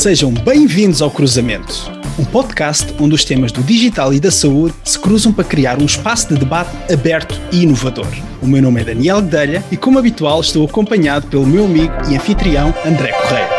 Sejam 0.00 0.32
bem-vindos 0.32 1.02
ao 1.02 1.10
Cruzamento, 1.10 1.92
um 2.18 2.24
podcast 2.24 2.90
onde 2.98 3.14
os 3.14 3.22
temas 3.22 3.52
do 3.52 3.62
digital 3.62 4.14
e 4.14 4.18
da 4.18 4.30
saúde 4.30 4.74
se 4.82 4.98
cruzam 4.98 5.30
para 5.30 5.44
criar 5.44 5.78
um 5.78 5.84
espaço 5.84 6.26
de 6.28 6.40
debate 6.40 6.74
aberto 6.90 7.38
e 7.52 7.64
inovador. 7.64 8.08
O 8.40 8.46
meu 8.46 8.62
nome 8.62 8.80
é 8.80 8.84
Daniel 8.84 9.20
Guedelha 9.20 9.62
e, 9.70 9.76
como 9.76 9.98
habitual, 9.98 10.40
estou 10.40 10.64
acompanhado 10.64 11.26
pelo 11.26 11.46
meu 11.46 11.66
amigo 11.66 11.92
e 12.10 12.16
anfitrião 12.16 12.74
André 12.82 13.12
Correia. 13.12 13.50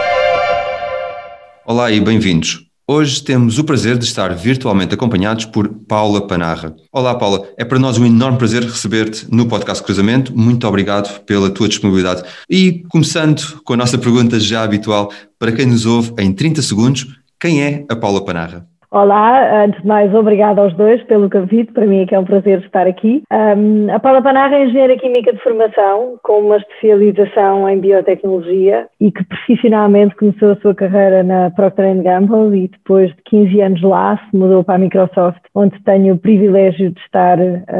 Olá 1.64 1.92
e 1.92 2.00
bem-vindos. 2.00 2.71
Hoje 2.94 3.23
temos 3.23 3.58
o 3.58 3.64
prazer 3.64 3.98
de 3.98 4.04
estar 4.04 4.36
virtualmente 4.36 4.94
acompanhados 4.94 5.46
por 5.46 5.70
Paula 5.70 6.28
Panarra. 6.28 6.75
Olá, 6.92 7.15
Paula. 7.15 7.48
É 7.57 7.64
para 7.64 7.79
nós 7.79 7.98
um 7.98 8.06
enorme 8.06 8.38
prazer 8.38 8.64
receber-te 8.64 9.34
no 9.34 9.48
podcast 9.48 9.82
Cruzamento. 9.82 10.38
Muito 10.38 10.68
obrigado 10.68 11.21
pela 11.21 11.50
tua 11.50 11.70
disponibilidade. 11.70 12.21
E 12.50 12.84
começando 12.89 13.62
com 13.64 13.71
a 13.71 13.78
nossa 13.78 13.98
pergunta 13.98 14.38
já 14.42 14.62
habitual, 14.62 15.10
para 15.39 15.54
quem 15.54 15.68
nos 15.68 15.86
ouve 15.86 16.14
em 16.20 16.34
30 16.34 16.62
segundos, 16.62 17.07
quem 17.39 17.64
é 17.64 17.86
a 17.88 17.96
Paula 17.96 18.25
Panarra? 18.25 18.68
Olá, 18.93 19.63
antes 19.63 19.81
de 19.81 19.87
mais, 19.87 20.13
obrigada 20.13 20.61
aos 20.61 20.73
dois 20.73 21.01
pelo 21.04 21.29
convite. 21.29 21.71
Para 21.71 21.86
mim 21.86 22.01
é 22.01 22.05
que 22.05 22.13
é 22.13 22.19
um 22.19 22.25
prazer 22.25 22.59
estar 22.59 22.86
aqui. 22.86 23.23
Um, 23.31 23.89
a 23.89 23.97
Paula 24.01 24.21
Panarra 24.21 24.57
é 24.57 24.65
engenheira 24.65 24.97
química 24.97 25.31
de 25.31 25.41
formação, 25.41 26.19
com 26.21 26.41
uma 26.41 26.57
especialização 26.57 27.69
em 27.69 27.79
biotecnologia 27.79 28.89
e 29.00 29.09
que 29.09 29.23
profissionalmente 29.23 30.14
começou 30.17 30.51
a 30.51 30.55
sua 30.57 30.75
carreira 30.75 31.23
na 31.23 31.50
Procter 31.51 32.03
Gamble 32.03 32.66
e 32.66 32.67
depois 32.67 33.09
de 33.11 33.22
15 33.30 33.61
anos 33.61 33.81
lá 33.81 34.19
se 34.30 34.36
mudou 34.36 34.61
para 34.61 34.75
a 34.75 34.80
Microsoft, 34.80 35.39
onde 35.55 35.81
tenho 35.86 36.16
o 36.16 36.19
privilégio 36.19 36.92
de 36.92 37.00
estar 37.00 37.38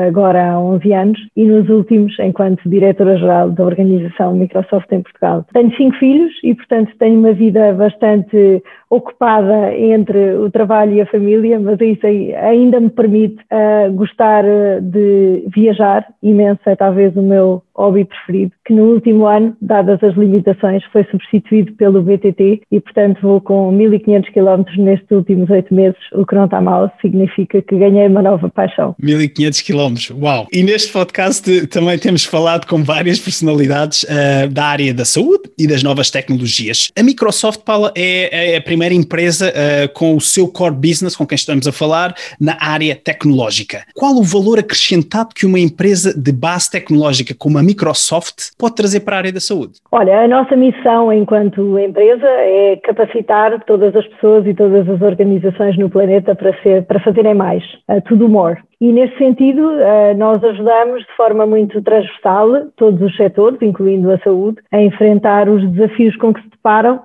agora 0.08 0.52
há 0.54 0.60
11 0.62 0.94
anos 0.94 1.20
e 1.36 1.44
nos 1.44 1.68
últimos 1.68 2.18
enquanto 2.20 2.70
diretora-geral 2.70 3.50
da 3.50 3.66
organização 3.66 4.34
Microsoft 4.34 4.90
em 4.94 5.02
Portugal. 5.02 5.46
Tenho 5.52 5.76
cinco 5.76 5.98
filhos 5.98 6.32
e, 6.42 6.56
portanto, 6.56 6.94
tenho 6.98 7.20
uma 7.20 7.34
vida 7.34 7.74
bastante 7.74 8.64
ocupada 8.90 9.74
entre 9.74 10.36
o 10.36 10.52
trabalho 10.52 11.01
e 11.02 11.04
a 11.04 11.12
família, 11.12 11.60
mas 11.60 11.80
isso 11.82 12.06
ainda 12.06 12.80
me 12.80 12.90
permite 12.90 13.44
uh, 13.52 13.92
gostar 13.94 14.44
de 14.82 15.44
viajar 15.54 16.08
imenso, 16.22 16.62
é 16.66 16.76
talvez 16.76 17.16
o 17.16 17.22
meu 17.22 17.64
hobby 17.76 18.06
preferido, 18.06 18.52
que 18.66 18.74
no 18.74 18.94
último 18.94 19.26
ano, 19.26 19.56
dadas 19.62 20.02
as 20.04 20.16
limitações, 20.16 20.84
foi 20.92 21.06
substituído 21.10 21.74
pelo 21.74 22.02
BTT 22.02 22.62
e, 22.72 22.80
portanto, 22.80 23.20
vou 23.22 23.42
com 23.42 23.72
1500 23.72 24.30
km 24.32 24.64
nestes 24.78 25.12
últimos 25.12 25.50
oito 25.50 25.74
meses, 25.74 26.00
o 26.14 26.26
que 26.26 26.36
não 26.36 26.46
está 26.46 26.62
mal, 26.62 26.92
significa 27.02 27.62
que 27.62 27.78
ganhei 27.78 28.08
uma 28.08 28.22
nova 28.22 28.50
paixão. 28.50 28.96
1500 29.00 29.62
km, 29.62 29.96
uau! 30.22 30.48
E 30.52 30.64
neste 30.64 30.92
podcast 30.92 31.68
também 31.68 31.98
temos 31.98 32.24
falado 32.26 32.68
com 32.68 32.84
várias 32.84 33.20
personalidades 33.20 34.04
uh, 34.04 34.50
da 34.50 34.66
área 34.66 34.94
da 34.94 35.06
saúde 35.06 35.50
e 35.58 35.68
das 35.68 35.84
novas 35.84 36.10
tecnologias. 36.10 36.90
A 36.98 37.04
Microsoft, 37.04 37.62
Paula, 37.62 37.92
é, 37.96 38.54
é 38.54 38.58
a 38.58 38.62
primeira 38.62 38.94
empresa 38.94 39.50
uh, 39.52 39.94
com 39.94 40.16
o 40.16 40.22
seu 40.22 40.48
core 40.48 40.76
business, 40.76 41.16
com 41.16 41.26
quem 41.26 41.36
estamos 41.36 41.68
a 41.68 41.72
falar, 41.72 42.14
na 42.40 42.58
área 42.60 42.96
tecnológica. 42.96 43.84
Qual 43.94 44.16
o 44.16 44.24
valor 44.24 44.60
acrescentado 44.60 45.34
que 45.34 45.46
uma 45.46 45.60
empresa 45.60 46.14
de 46.14 46.32
base 46.32 46.70
tecnológica 46.70 47.34
como 47.34 47.58
a 47.58 47.61
Microsoft 47.64 48.52
pode 48.58 48.76
trazer 48.76 49.02
para 49.02 49.16
a 49.16 49.20
área 49.20 49.34
da 49.34 49.40
saúde? 49.40 49.80
Olha, 49.92 50.22
a 50.22 50.28
nossa 50.28 50.56
missão 50.56 51.12
enquanto 51.12 51.78
empresa 51.80 52.28
é 52.28 52.78
capacitar 52.84 53.64
todas 53.66 53.96
as 53.96 54.08
pessoas 54.08 54.46
e 54.46 54.54
todas 54.54 54.88
as 54.88 55.02
organizações 55.02 55.78
no 55.78 55.90
planeta 55.90 56.36
para, 56.36 56.54
ser, 56.62 56.84
para 56.86 57.00
fazerem 57.00 57.34
mais, 57.34 57.64
uh, 57.90 58.02
to 58.02 58.16
more. 58.28 58.58
E 58.80 58.92
nesse 58.92 59.16
sentido, 59.18 59.62
uh, 59.62 60.18
nós 60.18 60.44
ajudamos 60.44 61.02
de 61.02 61.16
forma 61.16 61.46
muito 61.46 61.82
transversal 61.82 62.68
todos 62.76 63.02
os 63.02 63.16
setores, 63.16 63.62
incluindo 63.62 64.12
a 64.12 64.18
saúde, 64.20 64.58
a 64.72 64.82
enfrentar 64.82 65.48
os 65.50 65.68
desafios 65.72 66.16
com 66.18 66.34
que 66.34 66.42
se 66.42 66.51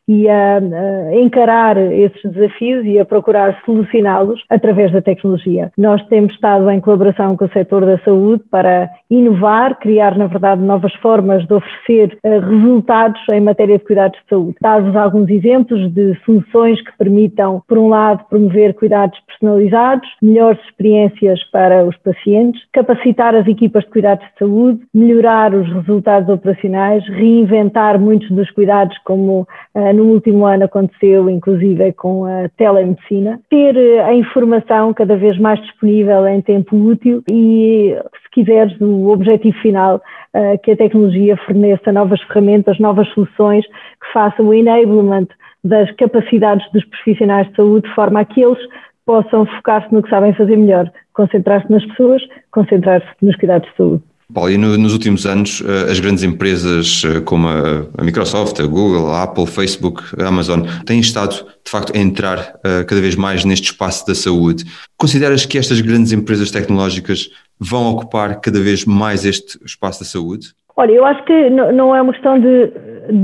e 0.09 0.29
a, 0.29 0.59
a 0.59 1.17
encarar 1.17 1.77
esses 1.77 2.23
desafios 2.31 2.85
e 2.85 2.99
a 2.99 3.05
procurar 3.05 3.61
solucioná-los 3.65 4.43
através 4.51 4.93
da 4.93 5.01
tecnologia. 5.01 5.71
Nós 5.77 6.05
temos 6.07 6.33
estado 6.33 6.71
em 6.71 6.81
colaboração 6.81 7.37
com 7.37 7.45
o 7.45 7.53
setor 7.53 7.85
da 7.85 7.99
saúde 7.99 8.43
para 8.51 8.91
inovar, 9.11 9.79
criar, 9.79 10.17
na 10.17 10.27
verdade, 10.27 10.63
novas 10.63 10.93
formas 10.97 11.47
de 11.47 11.55
oferecer 11.55 12.19
uh, 12.25 12.41
resultados 12.41 13.21
em 13.33 13.41
matéria 13.41 13.79
de 13.79 13.85
cuidados 13.85 14.19
de 14.21 14.29
saúde. 14.29 14.57
Dar-vos 14.61 14.97
alguns 14.97 15.29
exemplos 15.31 15.93
de 15.93 16.15
soluções 16.25 16.81
que 16.83 16.97
permitam, 16.99 17.63
por 17.69 17.79
um 17.79 17.89
lado, 17.89 18.25
promover 18.29 18.75
cuidados 18.75 19.19
personalizados, 19.27 20.09
melhores 20.23 20.61
experiências 20.65 21.43
para 21.51 21.85
os 21.85 21.97
pacientes, 21.99 22.63
capacitar 22.73 23.35
as 23.35 23.47
equipas 23.47 23.85
de 23.85 23.91
cuidados 23.91 24.25
de 24.27 24.39
saúde, 24.39 24.81
melhorar 24.95 25.55
os 25.55 25.67
resultados 25.73 26.29
operacionais, 26.29 27.07
reinventar 27.09 27.99
muitos 27.99 28.31
dos 28.31 28.51
cuidados, 28.51 28.97
como 29.05 29.46
uh, 29.75 29.93
no 29.93 30.05
último 30.05 30.47
ano 30.47 30.65
aconteceu, 30.65 31.29
inclusive 31.31 31.93
com 31.93 32.25
a 32.25 32.49
telemedicina, 32.57 33.41
ter 33.49 33.77
uh, 33.77 34.05
a 34.07 34.15
informação 34.15 34.93
cada 34.93 35.17
vez 35.17 35.39
mais 35.39 35.61
disponível 35.61 36.27
em 36.27 36.41
tempo 36.41 36.77
útil 36.77 37.23
e, 37.31 37.97
se 38.23 38.31
quiseres, 38.33 38.79
o 38.81 39.09
objetivo 39.09 39.57
final 39.59 39.97
uh, 40.35 40.59
que 40.63 40.73
a 40.73 40.77
tecnologia 40.77 41.37
forneça 41.39 41.93
novas 41.93 42.21
ferramentas, 42.23 42.79
novas 42.79 43.09
soluções 43.11 43.65
que 43.67 44.13
façam 44.13 44.47
o 44.49 44.55
enablement 44.55 45.27
das 45.65 45.91
capacidades 45.93 46.71
dos 46.73 46.85
profissionais 46.85 47.49
de 47.49 47.57
saúde 47.57 47.89
de 47.89 47.95
forma 47.95 48.21
a 48.21 48.25
que 48.25 48.41
eles 48.41 48.59
possam 49.05 49.47
focar-se 49.47 49.93
no 49.93 50.03
que 50.03 50.11
sabem 50.11 50.35
fazer 50.35 50.57
melhor, 50.57 50.91
concentrar-se 51.13 51.71
nas 51.71 51.85
pessoas, 51.87 52.23
concentrar-se 52.51 53.09
nos 53.23 53.37
cuidados 53.37 53.69
de 53.71 53.77
saúde. 53.77 54.03
Paulo, 54.33 54.51
e 54.51 54.59
no, 54.59 54.77
nos 54.77 54.93
últimos 54.93 55.25
anos, 55.25 55.63
eh, 55.65 55.91
as 55.91 56.01
grandes 56.01 56.25
empresas 56.25 57.03
eh, 57.05 57.21
como 57.21 57.47
a, 57.49 58.03
Microsoft, 58.03 58.59
a 58.61 58.67
Google, 58.67 59.11
a 59.13 59.23
Apple, 59.23 59.47
Facebook, 59.47 60.03
a 60.21 60.27
Amazon, 60.27 60.63
têm 60.85 60.99
estado, 60.99 61.47
de 61.65 61.71
facto, 61.71 61.93
a 61.95 61.99
entrar 61.99 62.39
uh, 62.39 62.85
cada 62.87 63.01
vez 63.01 63.15
mais 63.15 63.45
neste 63.45 63.71
espaço 63.71 64.05
da 64.07 64.15
saúde. 64.15 64.65
Consideras 64.97 65.47
que 65.47 65.57
estas 65.57 65.81
grandes 65.81 66.13
empresas 66.13 66.51
tecnológicas 66.51 67.31
vão 67.59 67.93
ocupar 67.93 68.41
cada 68.41 68.61
vez 68.61 68.85
mais 68.85 69.25
este 69.25 69.59
espaço 69.65 70.01
da 70.01 70.07
saúde? 70.07 70.49
Olha, 70.77 70.93
eu 70.93 71.07
acho 71.07 71.25
que 71.25 71.49
não 71.51 71.95
é 71.95 72.03
uma 72.03 72.13
questão 72.13 72.39
de, 72.39 72.73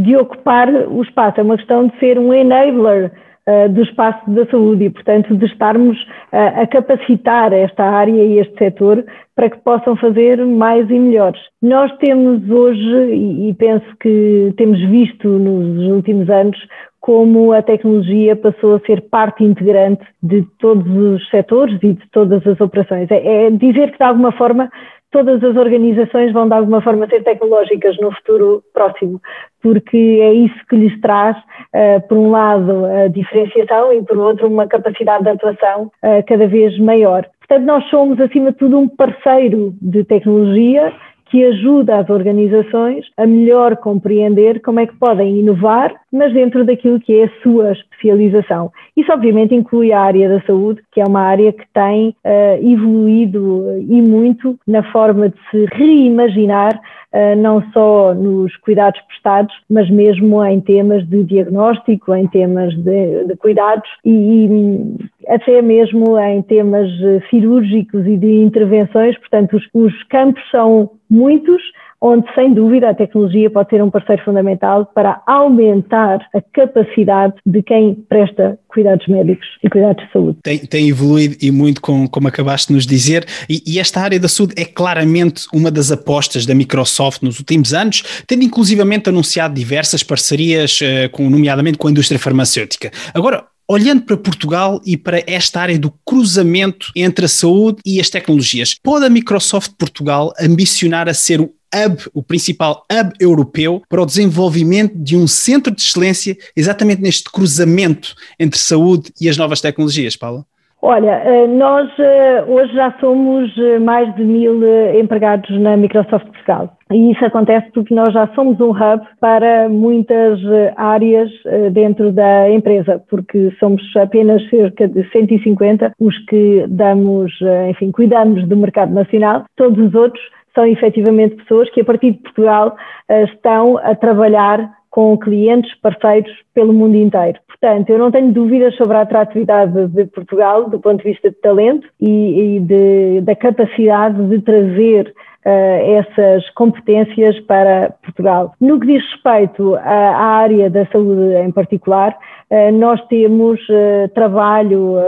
de 0.04 0.16
ocupar 0.16 0.68
o 0.88 1.02
espaço, 1.02 1.40
é 1.40 1.42
uma 1.42 1.56
questão 1.56 1.88
de 1.88 1.98
ser 1.98 2.18
um 2.18 2.32
enabler 2.32 3.12
uh, 3.48 3.68
do 3.68 3.82
espaço 3.82 4.30
da 4.30 4.46
saúde 4.46 4.84
e, 4.84 4.90
portanto, 4.90 5.36
de 5.36 5.46
estarmos 5.46 6.00
uh, 6.32 6.62
a 6.62 6.66
capacitar 6.66 7.52
esta 7.52 7.84
área 7.84 8.22
e 8.22 8.38
este 8.38 8.56
setor 8.58 9.04
para 9.34 9.50
que 9.50 9.58
possam 9.58 9.96
fazer 9.96 10.44
mais 10.44 10.88
e 10.90 10.98
melhores. 10.98 11.40
Nós 11.60 11.90
temos 11.98 12.48
hoje, 12.50 13.14
e 13.14 13.54
penso 13.54 13.86
que 14.00 14.52
temos 14.56 14.80
visto 14.88 15.28
nos 15.28 15.90
últimos 15.90 16.28
anos, 16.28 16.58
como 17.00 17.52
a 17.52 17.60
tecnologia 17.60 18.36
passou 18.36 18.76
a 18.76 18.80
ser 18.80 19.02
parte 19.10 19.42
integrante 19.42 20.04
de 20.22 20.46
todos 20.60 20.86
os 20.86 21.28
setores 21.30 21.76
e 21.82 21.94
de 21.94 22.10
todas 22.12 22.46
as 22.46 22.60
operações. 22.60 23.10
É, 23.10 23.46
é 23.46 23.50
dizer 23.50 23.90
que, 23.90 23.98
de 23.98 24.04
alguma 24.04 24.30
forma, 24.32 24.70
todas 25.12 25.44
as 25.44 25.56
organizações 25.56 26.32
vão 26.32 26.48
de 26.48 26.54
alguma 26.54 26.80
forma 26.80 27.06
ser 27.06 27.22
tecnológicas 27.22 27.96
no 27.98 28.10
futuro 28.10 28.64
próximo, 28.74 29.20
porque 29.62 29.96
é 29.96 30.32
isso 30.32 30.66
que 30.68 30.76
lhes 30.76 31.00
traz, 31.00 31.36
uh, 31.36 32.08
por 32.08 32.18
um 32.18 32.30
lado, 32.30 32.86
a 32.86 33.08
diferenciação 33.08 33.92
e, 33.92 34.02
por 34.02 34.18
outro, 34.18 34.48
uma 34.48 34.66
capacidade 34.66 35.22
de 35.22 35.30
atuação 35.30 35.84
uh, 36.02 36.24
cada 36.26 36.48
vez 36.48 36.76
maior. 36.78 37.28
Portanto, 37.40 37.64
nós 37.64 37.84
somos, 37.90 38.18
acima 38.18 38.50
de 38.50 38.58
tudo, 38.58 38.78
um 38.78 38.88
parceiro 38.88 39.74
de 39.80 40.02
tecnologia 40.04 40.92
que 41.32 41.42
ajuda 41.46 41.98
as 41.98 42.10
organizações 42.10 43.06
a 43.16 43.26
melhor 43.26 43.78
compreender 43.78 44.60
como 44.60 44.80
é 44.80 44.86
que 44.86 44.94
podem 44.96 45.38
inovar, 45.38 45.90
mas 46.12 46.30
dentro 46.34 46.62
daquilo 46.62 47.00
que 47.00 47.20
é 47.20 47.24
a 47.24 47.42
sua 47.42 47.72
especialização. 47.72 48.70
Isso, 48.94 49.10
obviamente, 49.10 49.54
inclui 49.54 49.92
a 49.92 50.00
área 50.02 50.28
da 50.28 50.42
saúde, 50.42 50.82
que 50.92 51.00
é 51.00 51.04
uma 51.06 51.22
área 51.22 51.50
que 51.50 51.64
tem 51.72 52.10
uh, 52.10 52.70
evoluído 52.70 53.64
e 53.78 54.02
muito 54.02 54.58
na 54.68 54.82
forma 54.92 55.30
de 55.30 55.36
se 55.50 55.64
reimaginar 55.72 56.74
eh, 56.74 57.01
não 57.36 57.62
só 57.72 58.14
nos 58.14 58.56
cuidados 58.56 59.00
prestados, 59.02 59.54
mas 59.68 59.90
mesmo 59.90 60.42
em 60.44 60.60
temas 60.60 61.06
de 61.08 61.22
diagnóstico, 61.24 62.14
em 62.14 62.26
temas 62.26 62.74
de, 62.74 63.24
de 63.24 63.36
cuidados 63.36 63.88
e, 64.04 64.46
e, 64.46 64.96
até 65.28 65.60
mesmo 65.60 66.18
em 66.18 66.42
temas 66.42 66.88
eh, 67.02 67.20
cirúrgicos 67.28 68.06
e 68.06 68.16
de 68.16 68.42
intervenções. 68.42 69.16
Portanto, 69.18 69.56
os, 69.56 69.68
os 69.74 70.02
campos 70.04 70.42
são 70.50 70.90
muitos, 71.08 71.62
onde, 72.02 72.26
sem 72.34 72.52
dúvida, 72.52 72.90
a 72.90 72.94
tecnologia 72.94 73.48
pode 73.48 73.70
ser 73.70 73.82
um 73.82 73.88
parceiro 73.88 74.24
fundamental 74.24 74.84
para 74.92 75.22
aumentar 75.24 76.26
a 76.34 76.40
capacidade 76.52 77.34
de 77.46 77.62
quem 77.62 77.94
presta 78.08 78.58
cuidados 78.66 79.06
médicos 79.06 79.46
e 79.62 79.70
cuidados 79.70 80.04
de 80.04 80.12
saúde. 80.12 80.38
Tem, 80.42 80.58
tem 80.58 80.88
evoluído 80.88 81.36
e 81.40 81.52
muito, 81.52 81.80
com, 81.80 82.08
como 82.08 82.26
acabaste 82.26 82.68
de 82.68 82.74
nos 82.74 82.86
dizer, 82.86 83.24
e, 83.48 83.62
e, 83.64 83.78
esta 83.78 84.00
área 84.00 84.18
da 84.18 84.28
saúde 84.28 84.54
é 84.56 84.64
claramente 84.64 85.46
uma 85.54 85.70
das 85.70 85.92
apostas 85.92 86.44
da 86.44 86.54
Microsoft 86.54 87.22
nos 87.22 87.38
últimos 87.38 87.72
anos, 87.72 88.02
tendo 88.26 88.42
inclusivamente 88.42 89.08
anunciado 89.08 89.54
diversas 89.54 90.02
parcerias, 90.02 90.80
uh, 90.80 91.08
com, 91.12 91.30
nomeadamente 91.30 91.78
com 91.78 91.86
a 91.86 91.90
indústria 91.90 92.18
farmacêutica. 92.18 92.90
Agora, 93.14 93.44
olhando 93.68 94.02
para 94.02 94.16
Portugal 94.16 94.80
e 94.84 94.96
para 94.96 95.22
esta 95.26 95.60
área 95.60 95.78
do 95.78 95.92
cruzamento 96.04 96.90
entre 96.94 97.24
a 97.24 97.28
saúde 97.28 97.80
e 97.84 98.00
as 98.00 98.10
tecnologias, 98.10 98.76
pode 98.82 99.04
a 99.04 99.10
Microsoft 99.10 99.72
Portugal 99.78 100.32
ambicionar 100.40 101.08
a 101.08 101.14
ser 101.14 101.40
o 101.40 101.52
hub, 101.74 102.02
o 102.12 102.22
principal 102.22 102.84
hub 102.90 103.12
europeu 103.18 103.82
para 103.88 104.02
o 104.02 104.06
desenvolvimento 104.06 104.94
de 104.96 105.16
um 105.16 105.26
centro 105.26 105.74
de 105.74 105.80
excelência 105.80 106.36
exatamente 106.54 107.00
neste 107.00 107.30
cruzamento 107.30 108.14
entre 108.38 108.58
saúde 108.58 109.12
e 109.20 109.28
as 109.28 109.36
novas 109.36 109.60
tecnologias, 109.60 110.16
Paula? 110.16 110.44
Olha, 110.84 111.22
eh, 111.24 111.46
nós 111.46 111.88
eh, 111.96 112.44
hoje 112.48 112.74
já 112.74 112.92
somos 112.98 113.56
eh, 113.56 113.78
mais 113.78 114.12
de 114.16 114.24
mil 114.24 114.60
empregados 114.98 115.48
na 115.60 115.76
Microsoft 115.76 116.26
Portugal. 116.26 116.76
E 116.90 117.12
isso 117.12 117.24
acontece 117.24 117.70
porque 117.72 117.94
nós 117.94 118.12
já 118.12 118.26
somos 118.34 118.58
um 118.60 118.70
hub 118.70 119.06
para 119.20 119.68
muitas 119.68 120.40
áreas 120.76 121.30
dentro 121.72 122.12
da 122.12 122.50
empresa, 122.50 123.00
porque 123.08 123.50
somos 123.58 123.80
apenas 123.96 124.46
cerca 124.50 124.86
de 124.88 125.08
150 125.10 125.94
os 125.98 126.18
que 126.26 126.66
damos, 126.68 127.32
enfim, 127.70 127.90
cuidamos 127.92 128.46
do 128.46 128.56
mercado 128.56 128.92
nacional. 128.92 129.44
Todos 129.56 129.78
os 129.78 129.94
outros 129.94 130.22
são 130.54 130.66
efetivamente 130.66 131.36
pessoas 131.36 131.70
que, 131.70 131.80
a 131.80 131.84
partir 131.84 132.10
de 132.10 132.18
Portugal, 132.18 132.76
estão 133.08 133.78
a 133.78 133.94
trabalhar 133.94 134.70
com 134.92 135.16
clientes, 135.16 135.74
parceiros 135.80 136.30
pelo 136.54 136.72
mundo 136.72 136.96
inteiro. 136.96 137.38
Portanto, 137.48 137.88
eu 137.88 137.98
não 137.98 138.10
tenho 138.10 138.30
dúvidas 138.30 138.76
sobre 138.76 138.98
a 138.98 139.00
atratividade 139.00 139.88
de 139.88 140.04
Portugal 140.04 140.68
do 140.68 140.78
ponto 140.78 141.02
de 141.02 141.10
vista 141.10 141.30
de 141.30 141.36
talento 141.36 141.88
e, 141.98 142.56
e 142.56 142.60
de, 142.60 143.20
da 143.22 143.34
capacidade 143.34 144.22
de 144.28 144.40
trazer 144.40 145.12
Uh, 145.44 145.98
essas 145.98 146.48
competências 146.50 147.36
para 147.40 147.92
Portugal. 148.00 148.54
No 148.60 148.78
que 148.78 148.86
diz 148.86 149.02
respeito 149.10 149.74
à, 149.74 149.80
à 149.80 150.24
área 150.36 150.70
da 150.70 150.86
saúde 150.86 151.34
em 151.34 151.50
particular, 151.50 152.16
uh, 152.48 152.70
nós 152.70 153.04
temos 153.08 153.58
uh, 153.68 154.08
trabalho 154.14 154.98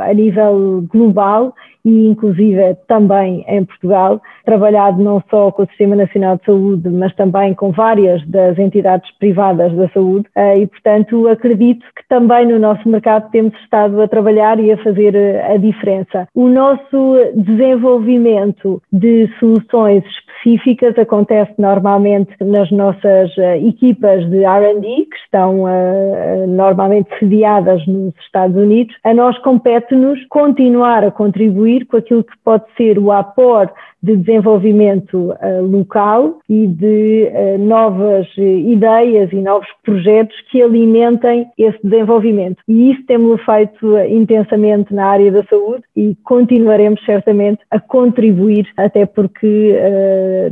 a 0.00 0.14
nível 0.14 0.82
global 0.90 1.52
e 1.84 2.06
inclusive 2.06 2.76
também 2.86 3.44
em 3.48 3.64
Portugal, 3.64 4.20
trabalhado 4.44 5.02
não 5.02 5.22
só 5.30 5.50
com 5.50 5.62
o 5.62 5.66
Sistema 5.66 5.96
Nacional 5.96 6.36
de 6.36 6.44
Saúde, 6.44 6.88
mas 6.88 7.14
também 7.14 7.54
com 7.54 7.72
várias 7.72 8.24
das 8.28 8.58
entidades 8.58 9.10
privadas 9.18 9.72
da 9.74 9.88
saúde 9.90 10.26
eh, 10.36 10.58
e, 10.58 10.66
portanto, 10.66 11.28
acredito 11.28 11.84
que 11.96 12.06
também 12.08 12.46
no 12.46 12.58
nosso 12.58 12.88
mercado 12.88 13.30
temos 13.30 13.54
estado 13.62 14.00
a 14.00 14.08
trabalhar 14.08 14.58
e 14.60 14.72
a 14.72 14.82
fazer 14.82 15.14
eh, 15.14 15.54
a 15.54 15.56
diferença. 15.56 16.28
O 16.34 16.48
nosso 16.48 17.16
desenvolvimento 17.34 18.82
de 18.92 19.28
soluções 19.38 20.04
específicas 20.04 20.31
acontece 21.00 21.52
normalmente 21.58 22.32
nas 22.40 22.70
nossas 22.70 23.36
uh, 23.36 23.66
equipas 23.66 24.28
de 24.30 24.44
R&D, 24.44 25.06
que 25.06 25.16
estão 25.24 25.64
uh, 25.64 26.46
normalmente 26.46 27.08
sediadas 27.18 27.86
nos 27.86 28.14
Estados 28.24 28.56
Unidos. 28.56 28.94
A 29.04 29.14
nós 29.14 29.38
compete-nos 29.38 30.24
continuar 30.26 31.04
a 31.04 31.10
contribuir 31.10 31.86
com 31.86 31.96
aquilo 31.96 32.24
que 32.24 32.36
pode 32.44 32.64
ser 32.76 32.98
o 32.98 33.12
aporte 33.12 33.74
de 34.02 34.16
desenvolvimento 34.16 35.30
uh, 35.30 35.62
local 35.62 36.40
e 36.48 36.66
de 36.66 37.30
uh, 37.30 37.58
novas 37.58 38.26
uh, 38.36 38.42
ideias 38.42 39.32
e 39.32 39.36
novos 39.36 39.68
projetos 39.84 40.34
que 40.50 40.60
alimentem 40.60 41.46
esse 41.56 41.78
desenvolvimento. 41.84 42.60
E 42.66 42.90
isso 42.90 43.02
temos 43.06 43.40
feito 43.44 43.96
intensamente 44.08 44.92
na 44.92 45.06
área 45.06 45.30
da 45.30 45.44
saúde 45.44 45.84
e 45.96 46.16
continuaremos 46.24 47.02
certamente 47.04 47.60
a 47.70 47.78
contribuir, 47.78 48.66
até 48.76 49.06
porque 49.06 49.76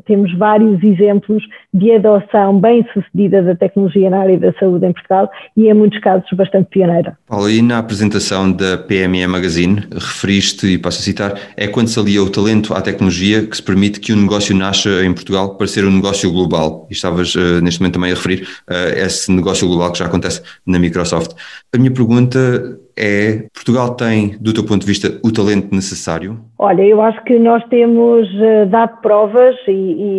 temos 0.06 0.36
vários 0.36 0.82
exemplos 0.82 1.42
de 1.72 1.92
adoção 1.92 2.60
bem 2.60 2.86
sucedida 2.92 3.42
da 3.42 3.54
tecnologia 3.54 4.10
na 4.10 4.20
área 4.20 4.38
da 4.38 4.52
saúde 4.54 4.86
em 4.86 4.92
Portugal 4.92 5.30
e, 5.56 5.68
em 5.68 5.74
muitos 5.74 6.00
casos, 6.00 6.28
bastante 6.32 6.68
pioneira. 6.70 7.16
Paulo, 7.26 7.50
e 7.50 7.62
na 7.62 7.78
apresentação 7.78 8.50
da 8.50 8.78
PME 8.78 9.26
Magazine, 9.26 9.82
referiste, 9.92 10.66
e 10.66 10.78
passo 10.78 11.00
a 11.00 11.02
citar, 11.02 11.40
é 11.56 11.66
quando 11.66 11.88
se 11.88 11.98
alia 11.98 12.22
o 12.22 12.30
talento 12.30 12.74
à 12.74 12.80
tecnologia 12.80 13.46
que 13.46 13.56
se 13.56 13.62
permite 13.62 14.00
que 14.00 14.12
um 14.12 14.22
negócio 14.22 14.56
nasça 14.56 15.04
em 15.04 15.12
Portugal 15.12 15.56
para 15.56 15.66
ser 15.66 15.84
um 15.84 15.92
negócio 15.92 16.30
global. 16.32 16.86
E 16.90 16.94
estavas 16.94 17.34
uh, 17.34 17.60
neste 17.62 17.80
momento 17.80 17.94
também 17.94 18.10
a 18.10 18.14
referir 18.14 18.42
uh, 18.68 18.98
esse 18.98 19.30
negócio 19.30 19.66
global 19.66 19.92
que 19.92 19.98
já 19.98 20.06
acontece 20.06 20.42
na 20.66 20.78
Microsoft. 20.78 21.32
A 21.72 21.78
minha 21.78 21.90
pergunta 21.90 22.78
é: 23.00 23.46
Portugal 23.54 23.94
tem, 23.94 24.36
do 24.40 24.52
teu 24.52 24.64
ponto 24.64 24.80
de 24.80 24.86
vista, 24.86 25.18
o 25.24 25.32
talento 25.32 25.74
necessário? 25.74 26.38
Olha, 26.58 26.82
eu 26.82 27.00
acho 27.00 27.24
que 27.24 27.38
nós 27.38 27.64
temos 27.70 28.28
uh, 28.34 28.66
dado 28.68 29.00
provas 29.00 29.56
e, 29.66 29.70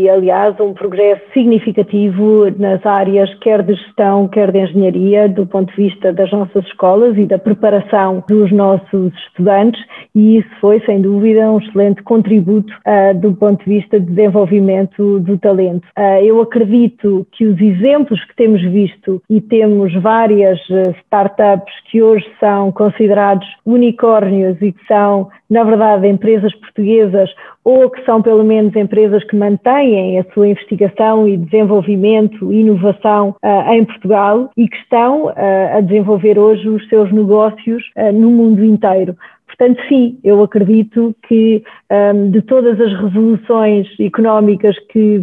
e, 0.02 0.10
aliás, 0.10 0.60
um 0.60 0.74
progresso 0.74 1.22
significativo 1.34 2.50
nas 2.58 2.84
áreas 2.84 3.32
quer 3.42 3.62
de 3.62 3.76
gestão, 3.76 4.28
quer 4.28 4.52
de 4.52 4.60
engenharia, 4.60 5.30
do 5.30 5.46
ponto 5.46 5.70
de 5.76 5.90
vista 5.90 6.12
das 6.12 6.32
nossas 6.32 6.66
escolas 6.66 7.16
e 7.16 7.26
da 7.26 7.38
preparação 7.38 8.24
dos 8.28 8.52
nossos 8.52 9.14
estudantes, 9.28 9.80
e 10.16 10.40
isso 10.40 10.50
foi, 10.60 10.82
sem 10.86 11.00
dúvida, 11.02 11.52
um 11.52 11.60
excelente 11.60 12.02
contributo 12.02 12.74
uh, 12.88 13.18
do 13.20 13.34
ponto 13.36 13.64
de 13.64 13.76
vista 13.78 14.00
de 14.00 14.08
desenvolvimento 14.08 15.20
do 15.20 15.38
talento. 15.38 15.86
Uh, 15.96 16.24
eu 16.24 16.42
acredito 16.42 17.28
que 17.34 17.46
os 17.46 17.62
exemplos 17.62 18.24
que 18.26 18.36
temos 18.36 18.64
visto, 18.64 19.22
e 19.30 19.40
temos 19.40 19.94
várias 20.02 20.60
startups 21.06 21.74
que 21.92 22.02
hoje 22.02 22.26
são 22.40 22.71
considerados 22.72 23.48
unicórnios 23.66 24.62
e 24.62 24.72
que 24.72 24.86
são, 24.88 25.30
na 25.50 25.64
verdade, 25.64 26.08
empresas 26.08 26.54
portuguesas 26.56 27.30
ou 27.64 27.90
que 27.90 28.04
são 28.06 28.22
pelo 28.22 28.44
menos 28.44 28.76
empresas 28.76 29.24
que 29.26 29.36
mantêm 29.36 30.20
a 30.20 30.26
sua 30.34 30.48
investigação 30.48 31.28
e 31.28 31.38
desenvolvimento 31.38 32.52
e 32.52 32.62
inovação 32.62 33.36
uh, 33.44 33.74
em 33.74 33.86
Portugal 33.86 34.50
e 34.58 34.68
que 34.68 34.78
estão 34.78 35.26
uh, 35.26 35.78
a 35.78 35.82
desenvolver 35.82 36.40
hoje 36.40 36.68
os 36.68 36.88
seus 36.90 37.12
negócios 37.12 37.84
uh, 37.98 38.12
no 38.12 38.32
mundo 38.32 38.64
inteiro. 38.64 39.16
Portanto, 39.62 39.80
sim, 39.88 40.18
eu 40.24 40.42
acredito 40.42 41.16
que 41.28 41.64
um, 41.92 42.32
de 42.32 42.42
todas 42.42 42.82
as 42.82 43.00
revoluções 43.00 43.88
económicas 44.00 44.76
que 44.90 45.22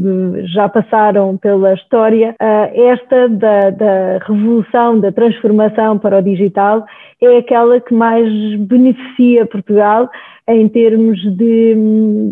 já 0.55 0.69
passaram 0.69 1.37
pela 1.37 1.75
história, 1.75 2.37
uh, 2.41 2.89
esta 2.89 3.29
da, 3.31 3.71
da, 3.71 4.19
revolução, 4.19 5.01
da 5.01 5.11
transformação 5.11 5.99
para 5.99 6.19
o 6.19 6.23
digital 6.23 6.87
é 7.21 7.39
aquela 7.39 7.81
que 7.81 7.93
mais 7.93 8.29
beneficia 8.61 9.45
Portugal 9.45 10.09
em 10.49 10.67
termos 10.69 11.21
de, 11.37 11.75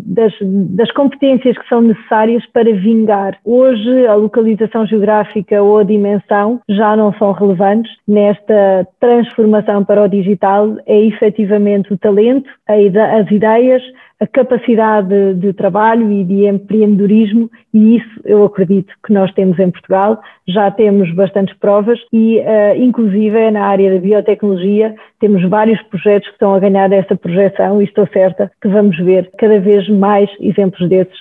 das, 0.05 0.33
das, 0.41 0.91
competências 0.91 1.55
que 1.57 1.69
são 1.69 1.81
necessárias 1.81 2.43
para 2.47 2.73
vingar. 2.73 3.37
Hoje, 3.45 4.07
a 4.07 4.15
localização 4.15 4.87
geográfica 4.87 5.61
ou 5.61 5.77
a 5.77 5.83
dimensão 5.83 6.59
já 6.67 6.95
não 6.95 7.13
são 7.13 7.31
relevantes. 7.31 7.91
Nesta 8.07 8.87
transformação 8.99 9.85
para 9.85 10.03
o 10.03 10.07
digital, 10.07 10.77
é 10.87 10.99
efetivamente 10.99 11.93
o 11.93 11.97
talento, 11.97 12.49
as 12.67 13.29
ideias, 13.29 13.83
a 14.19 14.25
capacidade 14.25 15.35
de 15.35 15.53
trabalho 15.53 16.11
e 16.11 16.23
de 16.23 16.47
empreendedorismo, 16.47 17.49
e 17.73 17.97
isso 17.97 18.21
eu 18.25 18.43
acredito 18.43 18.91
que 19.05 19.13
nós 19.13 19.31
temos 19.33 19.59
em 19.59 19.69
Portugal. 19.69 20.19
Já 20.47 20.71
temos 20.71 21.13
bastantes 21.13 21.55
provas 21.57 21.99
e, 22.11 22.39
uh, 22.39 22.75
inclusive, 22.81 23.51
na 23.51 23.65
área 23.65 23.93
da 23.93 23.99
biotecnologia, 23.99 24.95
temos 25.19 25.47
vários 25.47 25.79
projetos 25.83 26.27
que 26.29 26.33
estão 26.33 26.55
a 26.55 26.59
ganhar 26.59 26.91
essa 26.91 27.15
projeção 27.15 27.79
e 27.81 27.85
estou 27.85 28.07
certa 28.07 28.51
que 28.61 28.67
vamos 28.67 28.97
ver 28.97 29.29
cada 29.37 29.59
vez 29.59 29.87
mais 29.89 30.29
exemplos 30.39 30.89
desses 30.89 31.15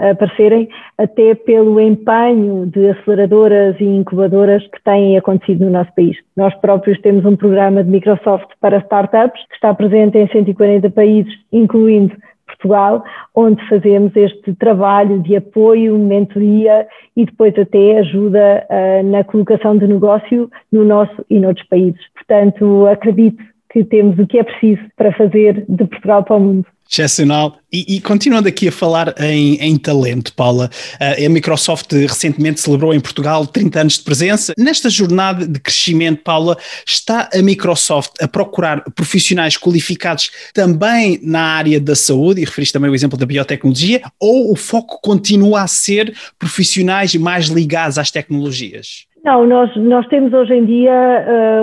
aparecerem, 0.00 0.68
até 0.96 1.34
pelo 1.34 1.78
empenho 1.80 2.66
de 2.66 2.90
aceleradoras 2.90 3.76
e 3.78 3.84
incubadoras 3.84 4.62
que 4.68 4.82
têm 4.84 5.18
acontecido 5.18 5.66
no 5.66 5.72
nosso 5.72 5.94
país. 5.94 6.16
Nós 6.36 6.54
próprios 6.56 6.98
temos 7.00 7.24
um 7.24 7.36
programa 7.36 7.84
de 7.84 7.90
Microsoft 7.90 8.48
para 8.60 8.78
startups 8.78 9.42
que 9.48 9.54
está 9.54 9.74
presente 9.74 10.16
em 10.16 10.28
140 10.28 10.88
países, 10.90 11.32
incluindo 11.52 12.16
Portugal, 12.48 13.04
onde 13.34 13.66
fazemos 13.68 14.14
este 14.16 14.54
trabalho 14.54 15.20
de 15.20 15.36
apoio, 15.36 15.98
mentoria 15.98 16.86
e 17.16 17.24
depois 17.24 17.56
até 17.58 17.98
ajuda 17.98 18.66
uh, 18.68 19.10
na 19.10 19.22
colocação 19.22 19.76
de 19.76 19.86
negócio 19.86 20.50
no 20.72 20.84
nosso 20.84 21.24
e 21.30 21.38
noutros 21.38 21.66
países. 21.68 22.00
Portanto, 22.14 22.86
acredito 22.86 23.42
que 23.78 23.84
temos 23.84 24.18
o 24.18 24.26
que 24.26 24.38
é 24.38 24.42
preciso 24.42 24.82
para 24.96 25.12
fazer 25.12 25.64
de 25.68 25.86
Portugal 25.86 26.24
para 26.24 26.36
o 26.36 26.40
mundo. 26.40 26.66
Excepcional. 26.90 27.58
E, 27.70 27.96
e, 27.96 28.00
continuando 28.00 28.48
aqui 28.48 28.68
a 28.68 28.72
falar 28.72 29.14
em, 29.20 29.56
em 29.56 29.76
talento, 29.76 30.32
Paula, 30.32 30.70
eh, 30.98 31.26
a 31.26 31.28
Microsoft 31.28 31.92
recentemente 31.92 32.60
celebrou 32.60 32.94
em 32.94 33.00
Portugal 33.00 33.46
30 33.46 33.80
anos 33.80 33.98
de 33.98 34.04
presença. 34.04 34.54
Nesta 34.56 34.88
jornada 34.88 35.46
de 35.46 35.60
crescimento, 35.60 36.22
Paula, 36.22 36.56
está 36.86 37.28
a 37.32 37.42
Microsoft 37.42 38.12
a 38.22 38.26
procurar 38.26 38.82
profissionais 38.92 39.58
qualificados 39.58 40.30
também 40.54 41.20
na 41.22 41.42
área 41.42 41.78
da 41.78 41.94
saúde, 41.94 42.40
e 42.40 42.44
referiste 42.46 42.72
também 42.72 42.90
o 42.90 42.94
exemplo 42.94 43.18
da 43.18 43.26
biotecnologia, 43.26 44.00
ou 44.18 44.50
o 44.50 44.56
foco 44.56 44.98
continua 45.02 45.62
a 45.62 45.66
ser 45.66 46.16
profissionais 46.38 47.14
mais 47.16 47.48
ligados 47.48 47.98
às 47.98 48.10
tecnologias? 48.10 49.06
Não, 49.28 49.46
nós, 49.46 49.76
nós 49.76 50.06
temos 50.06 50.32
hoje 50.32 50.54
em 50.54 50.64
dia 50.64 50.90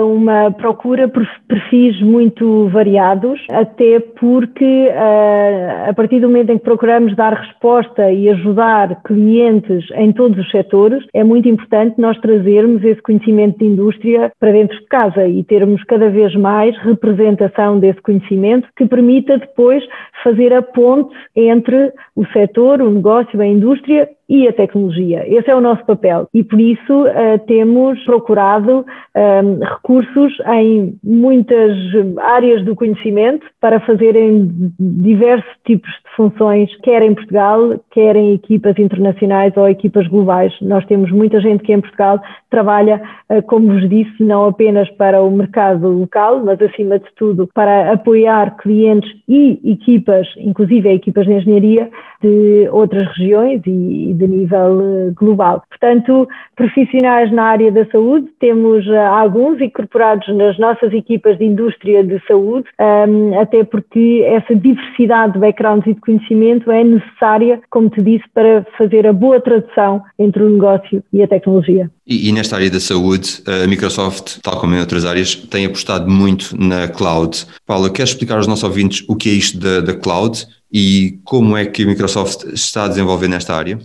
uh, 0.00 0.06
uma 0.06 0.52
procura 0.52 1.08
por 1.08 1.26
perfis 1.48 2.00
muito 2.00 2.68
variados, 2.68 3.44
até 3.50 3.98
porque 3.98 4.88
uh, 4.88 5.90
a 5.90 5.92
partir 5.92 6.20
do 6.20 6.28
momento 6.28 6.50
em 6.52 6.58
que 6.58 6.64
procuramos 6.64 7.16
dar 7.16 7.32
resposta 7.32 8.12
e 8.12 8.28
ajudar 8.28 9.02
clientes 9.02 9.84
em 9.96 10.12
todos 10.12 10.38
os 10.38 10.48
setores, 10.52 11.04
é 11.12 11.24
muito 11.24 11.48
importante 11.48 12.00
nós 12.00 12.16
trazermos 12.20 12.84
esse 12.84 13.02
conhecimento 13.02 13.58
de 13.58 13.64
indústria 13.64 14.30
para 14.38 14.52
dentro 14.52 14.78
de 14.78 14.86
casa 14.86 15.26
e 15.26 15.42
termos 15.42 15.82
cada 15.88 16.08
vez 16.08 16.36
mais 16.36 16.78
representação 16.84 17.80
desse 17.80 18.00
conhecimento 18.00 18.68
que 18.76 18.86
permita 18.86 19.38
depois 19.38 19.82
fazer 20.22 20.52
a 20.52 20.62
ponte 20.62 21.12
entre 21.34 21.92
o 22.14 22.24
setor, 22.26 22.80
o 22.80 22.90
negócio, 22.92 23.40
a 23.40 23.46
indústria 23.46 24.08
e 24.28 24.48
a 24.48 24.52
tecnologia. 24.52 25.24
Esse 25.26 25.50
é 25.50 25.54
o 25.54 25.60
nosso 25.60 25.84
papel 25.84 26.28
e 26.34 26.42
por 26.42 26.60
isso 26.60 27.04
uh, 27.04 27.38
temos 27.46 28.02
procurado 28.04 28.84
um, 29.14 29.64
recursos 29.64 30.36
em 30.54 30.98
muitas 31.02 31.76
áreas 32.18 32.64
do 32.64 32.74
conhecimento 32.74 33.46
para 33.60 33.80
fazerem 33.80 34.72
diversos 34.78 35.50
tipos 35.64 35.90
de 35.90 36.16
funções, 36.16 36.74
quer 36.82 37.02
em 37.02 37.14
Portugal, 37.14 37.78
quer 37.92 38.16
em 38.16 38.34
equipas 38.34 38.76
internacionais 38.78 39.56
ou 39.56 39.68
equipas 39.68 40.06
globais. 40.08 40.52
Nós 40.60 40.84
temos 40.86 41.10
muita 41.12 41.40
gente 41.40 41.62
que 41.62 41.72
em 41.72 41.80
Portugal 41.80 42.20
trabalha, 42.50 43.00
uh, 43.30 43.42
como 43.42 43.72
vos 43.72 43.88
disse, 43.88 44.22
não 44.24 44.46
apenas 44.46 44.90
para 44.90 45.22
o 45.22 45.30
mercado 45.30 45.88
local, 45.88 46.42
mas 46.44 46.60
acima 46.60 46.98
de 46.98 47.06
tudo 47.16 47.48
para 47.54 47.92
apoiar 47.92 48.56
clientes 48.56 49.10
e 49.28 49.60
equipas, 49.64 50.26
inclusive 50.36 50.92
equipas 50.92 51.26
de 51.26 51.32
engenharia 51.32 51.88
de 52.22 52.68
outras 52.70 53.06
regiões 53.16 53.62
e 53.66 54.15
de 54.16 54.26
nível 54.26 54.80
eh, 54.80 55.12
global. 55.14 55.62
Portanto, 55.68 56.28
profissionais 56.56 57.30
na 57.32 57.44
área 57.44 57.70
da 57.70 57.86
saúde, 57.86 58.28
temos 58.40 58.86
eh, 58.86 59.06
alguns 59.06 59.60
incorporados 59.60 60.26
nas 60.34 60.58
nossas 60.58 60.92
equipas 60.92 61.38
de 61.38 61.44
indústria 61.44 62.02
de 62.02 62.20
saúde, 62.26 62.66
ehm, 62.78 63.34
até 63.40 63.64
porque 63.64 64.24
essa 64.26 64.54
diversidade 64.54 65.34
de 65.34 65.38
backgrounds 65.38 65.86
e 65.86 65.94
de 65.94 66.00
conhecimento 66.00 66.70
é 66.70 66.82
necessária, 66.82 67.60
como 67.70 67.90
te 67.90 68.02
disse, 68.02 68.24
para 68.34 68.66
fazer 68.76 69.06
a 69.06 69.12
boa 69.12 69.40
tradução 69.40 70.02
entre 70.18 70.42
o 70.42 70.50
negócio 70.50 71.02
e 71.12 71.22
a 71.22 71.28
tecnologia. 71.28 71.90
E, 72.06 72.30
nesta 72.30 72.54
área 72.54 72.70
da 72.70 72.78
saúde, 72.78 73.42
a 73.46 73.66
Microsoft, 73.66 74.38
tal 74.40 74.60
como 74.60 74.74
em 74.76 74.80
outras 74.80 75.04
áreas, 75.04 75.34
tem 75.34 75.66
apostado 75.66 76.08
muito 76.08 76.56
na 76.56 76.86
cloud. 76.86 77.44
Paula, 77.66 77.90
queres 77.90 78.10
explicar 78.12 78.36
aos 78.36 78.46
nossos 78.46 78.62
ouvintes 78.62 79.04
o 79.08 79.16
que 79.16 79.28
é 79.28 79.32
isto 79.32 79.58
da, 79.58 79.80
da 79.80 79.92
cloud 79.92 80.46
e 80.72 81.18
como 81.24 81.56
é 81.56 81.64
que 81.64 81.82
a 81.82 81.86
Microsoft 81.86 82.44
está 82.52 82.84
a 82.84 82.88
desenvolver 82.88 83.28
nesta 83.28 83.54
área? 83.54 83.78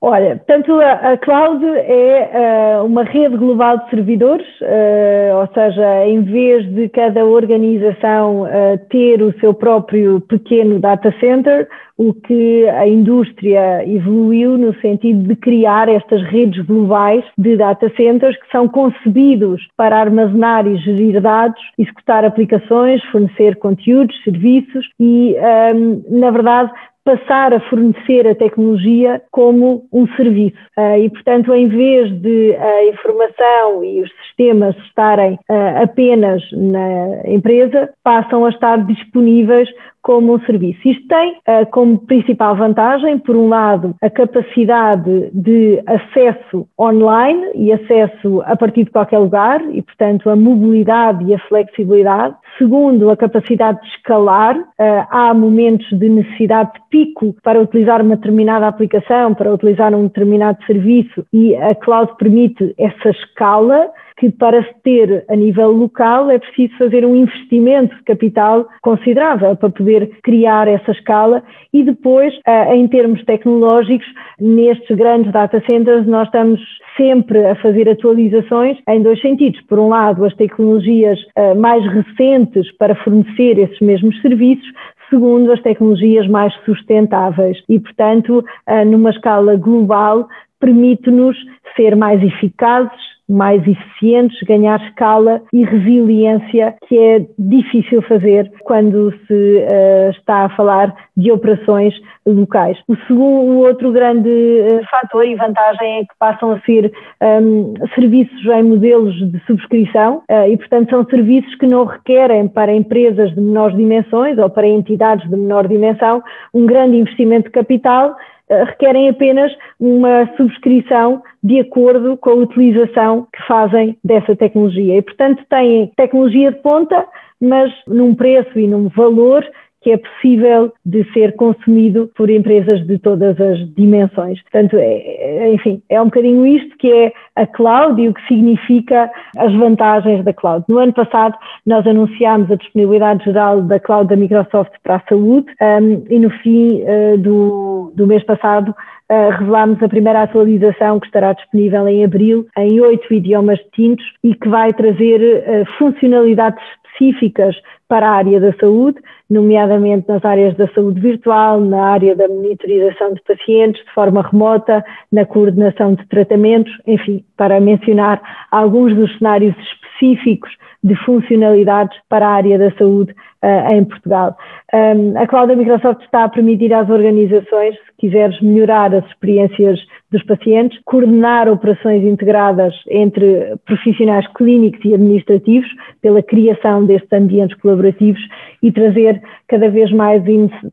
Olha, 0.00 0.36
portanto, 0.36 0.78
a, 0.78 1.16
cloud 1.16 1.64
é 1.64 2.80
uh, 2.80 2.84
uma 2.84 3.02
rede 3.02 3.36
global 3.36 3.78
de 3.78 3.90
servidores, 3.90 4.46
uh, 4.60 5.40
ou 5.40 5.48
seja, 5.54 6.06
em 6.06 6.22
vez 6.22 6.70
de 6.74 6.88
cada 6.90 7.24
organização 7.24 8.42
uh, 8.42 8.78
ter 8.90 9.22
o 9.22 9.32
seu 9.40 9.54
próprio 9.54 10.20
pequeno 10.20 10.78
data 10.78 11.14
center, 11.18 11.66
o 11.96 12.12
que 12.12 12.68
a 12.68 12.86
indústria 12.86 13.82
evoluiu 13.88 14.58
no 14.58 14.78
sentido 14.80 15.26
de 15.28 15.34
criar 15.34 15.88
estas 15.88 16.22
redes 16.24 16.64
globais 16.66 17.24
de 17.38 17.56
data 17.56 17.90
centers 17.96 18.36
que 18.36 18.50
são 18.52 18.68
concebidos 18.68 19.66
para 19.78 19.98
armazenar 19.98 20.66
e 20.66 20.76
gerir 20.76 21.22
dados, 21.22 21.60
executar 21.78 22.22
aplicações, 22.22 23.02
fornecer 23.04 23.56
conteúdos, 23.56 24.14
serviços 24.24 24.86
e, 25.00 25.34
um, 25.74 26.02
na 26.18 26.30
verdade, 26.30 26.70
passar 27.06 27.54
a 27.54 27.60
fornecer 27.60 28.26
a 28.26 28.34
tecnologia 28.34 29.22
como 29.30 29.86
um 29.92 30.08
serviço. 30.16 30.56
Uh, 30.76 30.98
e, 30.98 31.08
portanto, 31.08 31.54
em 31.54 31.68
vez 31.68 32.10
de 32.20 32.56
a 32.56 32.84
informação 32.86 33.84
e 33.84 34.02
os 34.02 34.10
sistemas 34.26 34.76
estarem 34.78 35.34
uh, 35.34 35.82
apenas 35.84 36.42
na 36.52 37.22
empresa, 37.24 37.90
passam 38.02 38.44
a 38.44 38.48
estar 38.48 38.84
disponíveis 38.84 39.68
como 40.02 40.34
um 40.34 40.40
serviço. 40.40 40.80
Isto 40.84 41.06
tem 41.08 41.32
uh, 41.32 41.66
como 41.70 41.98
principal 41.98 42.56
vantagem, 42.56 43.18
por 43.18 43.36
um 43.36 43.48
lado, 43.48 43.94
a 44.02 44.10
capacidade 44.10 45.30
de 45.32 45.82
acesso 45.86 46.68
online 46.78 47.50
e 47.54 47.72
acesso 47.72 48.42
a 48.46 48.56
partir 48.56 48.84
de 48.84 48.90
qualquer 48.90 49.18
lugar 49.18 49.60
e, 49.72 49.80
portanto, 49.80 50.28
a 50.28 50.34
mobilidade 50.36 51.24
e 51.24 51.34
a 51.34 51.38
flexibilidade. 51.38 52.34
Segundo, 52.58 53.10
a 53.10 53.16
capacidade 53.16 53.80
de 53.82 53.88
escalar. 53.88 54.56
Uh, 54.56 55.06
há 55.10 55.34
momentos 55.34 55.86
de 55.98 56.08
necessidade 56.08 56.72
de 56.72 56.80
pico 56.88 57.34
para 57.42 57.60
utilizar 57.60 58.00
uma 58.00 58.16
determinada 58.16 58.66
aplicação, 58.66 59.34
para 59.34 59.52
utilizar 59.52 59.94
um 59.94 60.04
determinado 60.04 60.58
serviço 60.64 61.26
e 61.32 61.54
a 61.56 61.74
cloud 61.74 62.16
permite 62.16 62.74
essa 62.78 63.10
escala 63.10 63.90
que 64.18 64.30
para 64.30 64.62
se 64.62 64.74
ter 64.82 65.24
a 65.28 65.36
nível 65.36 65.70
local 65.70 66.30
é 66.30 66.38
preciso 66.38 66.76
fazer 66.78 67.04
um 67.04 67.14
investimento 67.14 67.94
de 67.94 68.02
capital 68.04 68.66
considerável 68.82 69.54
para 69.56 69.70
poder 69.70 70.10
criar 70.22 70.68
essa 70.68 70.92
escala 70.92 71.42
e 71.72 71.82
depois, 71.82 72.32
eh, 72.46 72.76
em 72.76 72.88
termos 72.88 73.22
tecnológicos, 73.24 74.06
nestes 74.40 74.96
grandes 74.96 75.32
data 75.32 75.62
centers 75.68 76.06
nós 76.06 76.26
estamos 76.28 76.60
sempre 76.96 77.44
a 77.44 77.54
fazer 77.56 77.88
atualizações 77.88 78.78
em 78.88 79.02
dois 79.02 79.20
sentidos. 79.20 79.60
Por 79.62 79.78
um 79.78 79.88
lado, 79.88 80.24
as 80.24 80.34
tecnologias 80.34 81.18
eh, 81.36 81.54
mais 81.54 81.84
recentes 81.84 82.70
para 82.78 82.94
fornecer 82.94 83.58
esses 83.58 83.80
mesmos 83.80 84.18
serviços, 84.22 84.66
segundo 85.10 85.52
as 85.52 85.60
tecnologias 85.60 86.26
mais 86.26 86.52
sustentáveis 86.64 87.58
e, 87.68 87.78
portanto, 87.78 88.44
eh, 88.66 88.84
numa 88.84 89.10
escala 89.10 89.56
global, 89.56 90.26
permite-nos 90.60 91.36
ser 91.76 91.94
mais 91.94 92.22
eficazes, 92.22 93.16
mais 93.28 93.60
eficientes, 93.66 94.40
ganhar 94.42 94.80
escala 94.86 95.42
e 95.52 95.64
resiliência, 95.64 96.76
que 96.86 96.96
é 96.96 97.26
difícil 97.36 98.00
fazer 98.02 98.50
quando 98.62 99.12
se 99.26 99.34
uh, 99.34 100.10
está 100.10 100.44
a 100.44 100.48
falar 100.50 100.94
de 101.16 101.32
operações 101.32 101.94
locais. 102.24 102.78
O, 102.86 102.94
segundo, 103.08 103.50
o 103.50 103.58
outro 103.66 103.90
grande 103.90 104.28
uh, 104.28 104.80
fator 104.88 105.26
e 105.26 105.34
vantagem 105.34 105.98
é 105.98 106.00
que 106.02 106.14
passam 106.18 106.52
a 106.52 106.60
ser 106.60 106.92
um, 107.20 107.74
serviços 107.94 108.44
em 108.46 108.62
modelos 108.62 109.14
de 109.32 109.40
subscrição 109.46 110.22
uh, 110.30 110.48
e, 110.48 110.56
portanto, 110.56 110.90
são 110.90 111.04
serviços 111.06 111.52
que 111.56 111.66
não 111.66 111.84
requerem 111.84 112.46
para 112.46 112.72
empresas 112.72 113.34
de 113.34 113.40
menores 113.40 113.76
dimensões 113.76 114.38
ou 114.38 114.48
para 114.48 114.68
entidades 114.68 115.28
de 115.28 115.36
menor 115.36 115.66
dimensão 115.66 116.22
um 116.54 116.64
grande 116.64 116.96
investimento 116.96 117.46
de 117.46 117.50
capital, 117.50 118.14
requerem 118.50 119.08
apenas 119.08 119.52
uma 119.78 120.28
subscrição 120.36 121.22
de 121.42 121.60
acordo 121.60 122.16
com 122.16 122.30
a 122.30 122.34
utilização 122.34 123.26
que 123.34 123.42
fazem 123.46 123.96
dessa 124.04 124.36
tecnologia. 124.36 124.96
E, 124.96 125.02
portanto, 125.02 125.44
têm 125.48 125.92
tecnologia 125.96 126.52
de 126.52 126.58
ponta, 126.58 127.06
mas 127.40 127.72
num 127.86 128.14
preço 128.14 128.58
e 128.58 128.66
num 128.66 128.88
valor 128.88 129.44
que 129.86 129.92
é 129.92 129.98
possível 129.98 130.72
de 130.84 131.04
ser 131.12 131.36
consumido 131.36 132.10
por 132.16 132.28
empresas 132.28 132.84
de 132.88 132.98
todas 132.98 133.40
as 133.40 133.56
dimensões. 133.76 134.42
Portanto, 134.42 134.76
é, 134.76 134.96
é, 134.96 135.54
enfim, 135.54 135.80
é 135.88 136.02
um 136.02 136.06
bocadinho 136.06 136.44
isto 136.44 136.76
que 136.76 136.90
é 136.90 137.12
a 137.36 137.46
cloud 137.46 138.02
e 138.02 138.08
o 138.08 138.12
que 138.12 138.26
significa 138.26 139.08
as 139.36 139.54
vantagens 139.54 140.24
da 140.24 140.32
cloud. 140.32 140.64
No 140.68 140.78
ano 140.78 140.92
passado, 140.92 141.36
nós 141.64 141.86
anunciámos 141.86 142.50
a 142.50 142.56
disponibilidade 142.56 143.24
geral 143.26 143.62
da 143.62 143.78
cloud 143.78 144.08
da 144.08 144.16
Microsoft 144.16 144.72
para 144.82 144.96
a 144.96 145.02
saúde 145.08 145.46
um, 145.62 146.04
e 146.10 146.18
no 146.18 146.30
fim 146.30 146.82
uh, 146.82 147.16
do, 147.18 147.75
do 147.96 148.06
mês 148.06 148.22
passado 148.24 148.74
Uh, 149.08 149.30
revelámos 149.38 149.80
a 149.80 149.88
primeira 149.88 150.22
atualização 150.24 150.98
que 150.98 151.06
estará 151.06 151.32
disponível 151.32 151.86
em 151.86 152.04
abril 152.04 152.44
em 152.58 152.80
oito 152.80 153.14
idiomas 153.14 153.56
distintos 153.60 154.04
e 154.24 154.34
que 154.34 154.48
vai 154.48 154.72
trazer 154.72 155.20
uh, 155.20 155.64
funcionalidades 155.78 156.60
específicas 156.96 157.54
para 157.88 158.08
a 158.08 158.14
área 158.14 158.40
da 158.40 158.52
saúde, 158.54 158.98
nomeadamente 159.30 160.08
nas 160.08 160.24
áreas 160.24 160.56
da 160.56 160.66
saúde 160.74 160.98
virtual, 160.98 161.60
na 161.60 161.84
área 161.84 162.16
da 162.16 162.26
monitorização 162.26 163.14
de 163.14 163.22
pacientes 163.22 163.84
de 163.84 163.92
forma 163.92 164.22
remota, 164.22 164.84
na 165.12 165.24
coordenação 165.24 165.94
de 165.94 166.04
tratamentos, 166.08 166.72
enfim, 166.84 167.24
para 167.36 167.60
mencionar 167.60 168.20
alguns 168.50 168.92
dos 168.92 169.16
cenários 169.18 169.54
específicos 169.56 170.50
de 170.82 170.96
funcionalidades 171.04 171.96
para 172.08 172.26
a 172.26 172.34
área 172.34 172.58
da 172.58 172.72
saúde 172.72 173.14
uh, 173.46 173.74
em 173.74 173.84
Portugal. 173.84 174.36
Um, 174.74 175.16
a 175.16 175.26
Cloud 175.26 175.48
da 175.48 175.56
Microsoft 175.56 176.02
está 176.02 176.24
a 176.24 176.28
permitir 176.28 176.74
às 176.74 176.90
organizações, 176.90 177.74
se 177.76 177.92
quiseres 177.98 178.40
melhorar 178.40 178.92
as 178.92 179.06
experiências 179.06 179.78
dos 180.10 180.22
pacientes, 180.24 180.78
coordenar 180.84 181.48
operações 181.48 182.02
integradas 182.04 182.74
entre 182.88 183.56
profissionais 183.64 184.26
clínicos 184.34 184.84
e 184.84 184.94
administrativos 184.94 185.68
pela 186.00 186.22
criação 186.22 186.84
destes 186.84 187.12
ambientes 187.12 187.56
colaborativos 187.60 188.20
e 188.62 188.72
trazer 188.72 189.20
cada 189.48 189.68
vez 189.68 189.92
mais, 189.92 190.22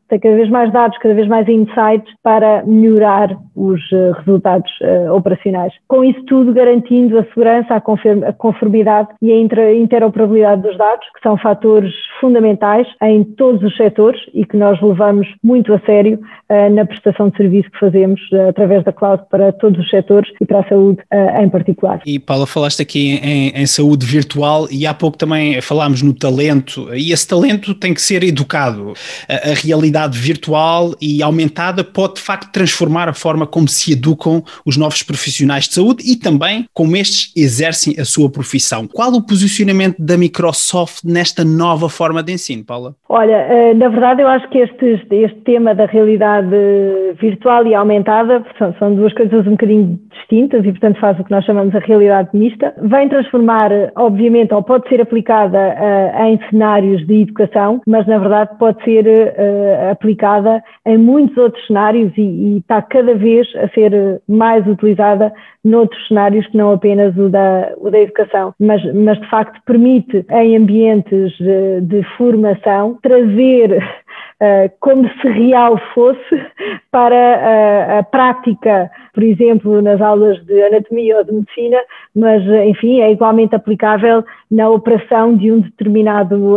cada 0.10 0.36
vez 0.36 0.50
mais 0.50 0.72
dados, 0.72 0.98
cada 0.98 1.14
vez 1.14 1.28
mais 1.28 1.48
insights 1.48 2.12
para 2.24 2.64
melhorar 2.66 3.36
os 3.56 3.80
uh, 3.92 4.14
resultados 4.18 4.72
uh, 4.82 5.14
operacionais. 5.14 5.74
Com 5.88 6.04
isso 6.04 6.24
tudo 6.26 6.54
garantindo 6.54 7.20
a 7.20 7.24
segurança, 7.26 7.76
a 7.76 8.34
conformidade 8.34 9.10
e 9.22 9.32
a 9.32 9.76
interoperabilidade 9.76 10.62
dos 10.62 10.78
dados, 10.78 11.06
que 11.16 11.22
são 11.22 11.38
fatores 11.38 11.94
fundamentais 12.20 12.63
em 13.02 13.24
todos 13.24 13.62
os 13.64 13.76
setores 13.76 14.20
e 14.34 14.46
que 14.46 14.56
nós 14.56 14.82
levamos 14.82 15.28
muito 15.44 15.74
a 15.74 15.80
sério 15.82 16.20
uh, 16.50 16.74
na 16.74 16.86
prestação 16.86 17.30
de 17.30 17.38
serviço 17.38 17.70
que 17.72 17.80
fazemos 17.80 18.20
uh, 18.32 18.50
através 18.50 18.84
da 18.84 18.92
cloud 18.92 19.24
para 19.30 19.52
todos 19.52 19.80
os 19.80 19.90
setores 19.90 20.32
e 20.40 20.46
para 20.46 20.60
a 20.60 20.70
saúde 20.70 21.00
uh, 21.14 21.42
em 21.42 21.50
particular. 21.50 22.02
E 22.06 22.20
Paula, 22.20 22.48
falaste 22.48 22.82
aqui 22.82 23.20
em, 23.22 23.50
em, 23.50 23.66
saúde 23.66 24.06
virtual 24.06 24.68
e 24.72 24.86
há 24.86 24.94
pouco 24.94 25.18
também 25.18 25.60
falámos 25.62 26.02
no 26.02 26.14
talento 26.14 26.94
e 26.94 27.12
esse 27.12 27.28
talento 27.28 27.74
tem 27.74 27.94
que 27.94 28.02
ser 28.02 28.24
educado. 28.24 28.94
A, 29.28 29.52
a 29.52 29.54
realidade 29.54 30.18
virtual 30.18 30.94
e 31.02 31.22
aumentada 31.22 31.84
pode 31.84 32.16
de 32.16 32.22
facto 32.22 32.52
transformar 32.52 33.10
a 33.10 33.14
forma 33.14 33.46
como 33.46 33.68
se 33.68 33.94
educam 33.94 34.44
os 34.66 34.78
novos 34.78 35.04
profissionais 35.04 35.68
de 35.68 35.74
saúde 35.74 36.04
e 36.10 36.16
também 36.16 36.66
como 36.74 36.96
estes 36.96 37.32
exercem 37.36 37.96
a 38.00 38.06
sua 38.06 38.30
profissão. 38.30 38.88
Qual 38.88 39.12
o 39.14 39.22
posicionamento 39.22 39.98
da 40.00 40.18
Microsoft 40.18 41.04
nesta 41.04 41.44
nova 41.44 41.90
forma 41.90 42.22
de 42.24 42.34
ensino, 42.34 42.43
Paula? 42.66 42.96
Olha, 43.08 43.36
eh, 43.36 43.74
na 43.74 43.90
verdade 43.90 44.22
eu 44.22 44.28
acho 44.28 44.48
que 44.50 44.60
este, 44.60 45.00
este 45.12 45.40
tema 45.42 45.74
da 45.74 45.86
realidade 45.86 46.50
virtual 47.20 47.66
e 47.66 47.76
aumentada 47.76 48.44
são, 48.58 48.74
são 48.80 48.96
duas 48.96 49.14
coisas 49.14 49.46
um 49.48 49.52
bocadinho 49.52 50.00
distintas 50.12 50.66
e, 50.66 50.72
portanto, 50.72 51.00
faz 51.00 51.20
o 51.20 51.24
que 51.24 51.32
nós 51.32 51.46
chamamos 51.46 51.76
a 51.76 51.80
realidade 51.80 52.30
mista. 52.34 52.74
Vem 52.82 53.10
transformar, 53.10 53.72
obviamente, 53.96 54.54
ou 54.54 54.64
pode 54.64 54.88
ser 54.90 55.02
aplicada 55.02 55.58
uh, 55.58 56.26
em 56.26 56.40
cenários 56.50 57.06
de 57.06 57.22
educação, 57.22 57.82
mas, 57.88 58.06
na 58.08 58.18
verdade, 58.18 58.52
pode 58.58 58.84
ser 58.84 59.06
uh, 59.06 59.92
aplicada 59.92 60.64
em 60.86 60.98
muitos 60.98 61.38
outros 61.38 61.66
cenários 61.68 62.12
e, 62.18 62.22
e, 62.22 62.58
está 62.58 62.82
cada 62.82 63.16
vez 63.16 63.48
a 63.56 63.68
ser 63.70 64.22
mais 64.28 64.66
utilizada 64.68 65.34
noutros 65.64 66.08
cenários 66.08 66.46
que 66.48 66.58
não 66.58 66.74
apenas 66.74 67.16
o 67.18 67.30
da, 67.30 67.74
o 67.78 67.90
da 67.90 68.00
educação, 68.00 68.54
mas, 68.60 68.84
mas 68.94 69.20
de 69.20 69.30
facto 69.30 69.60
permite 69.66 70.26
em 70.30 70.58
ambientes 70.58 71.32
de, 71.38 71.82
de 71.82 72.04
trazer 73.02 74.03
como 74.80 75.10
se 75.22 75.28
real 75.28 75.80
fosse 75.94 76.46
para 76.92 77.16
a, 77.16 78.00
a 78.00 78.04
prática 78.04 78.90
por 79.14 79.24
exemplo, 79.24 79.82
nas 79.82 80.02
aulas 80.02 80.44
de 80.44 80.60
anatomia 80.64 81.18
ou 81.18 81.24
de 81.24 81.32
medicina, 81.32 81.78
mas, 82.16 82.44
enfim, 82.68 83.00
é 83.00 83.12
igualmente 83.12 83.56
aplicável 83.56 84.26
na 84.50 84.70
operação 84.70 85.38
de 85.38 85.52
um 85.52 85.60
determinado 85.60 86.56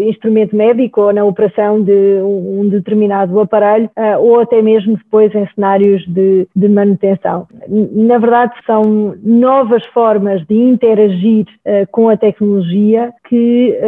instrumento 0.00 0.56
médico 0.56 1.02
ou 1.02 1.12
na 1.12 1.24
operação 1.24 1.82
de 1.82 1.92
um, 2.22 2.68
determinado 2.70 3.38
aparelho 3.38 3.90
ou 4.20 4.40
até 4.40 4.62
mesmo 4.62 4.96
depois 4.96 5.34
em 5.34 5.46
cenários 5.54 6.02
de, 6.06 6.46
de, 6.56 6.68
manutenção. 6.68 7.46
Na 7.68 8.18
verdade, 8.18 8.52
são 8.66 9.14
novas 9.22 9.84
formas 9.86 10.44
de 10.46 10.54
interagir 10.54 11.46
com 11.90 12.08
a 12.08 12.16
tecnologia 12.16 13.12
que 13.28 13.78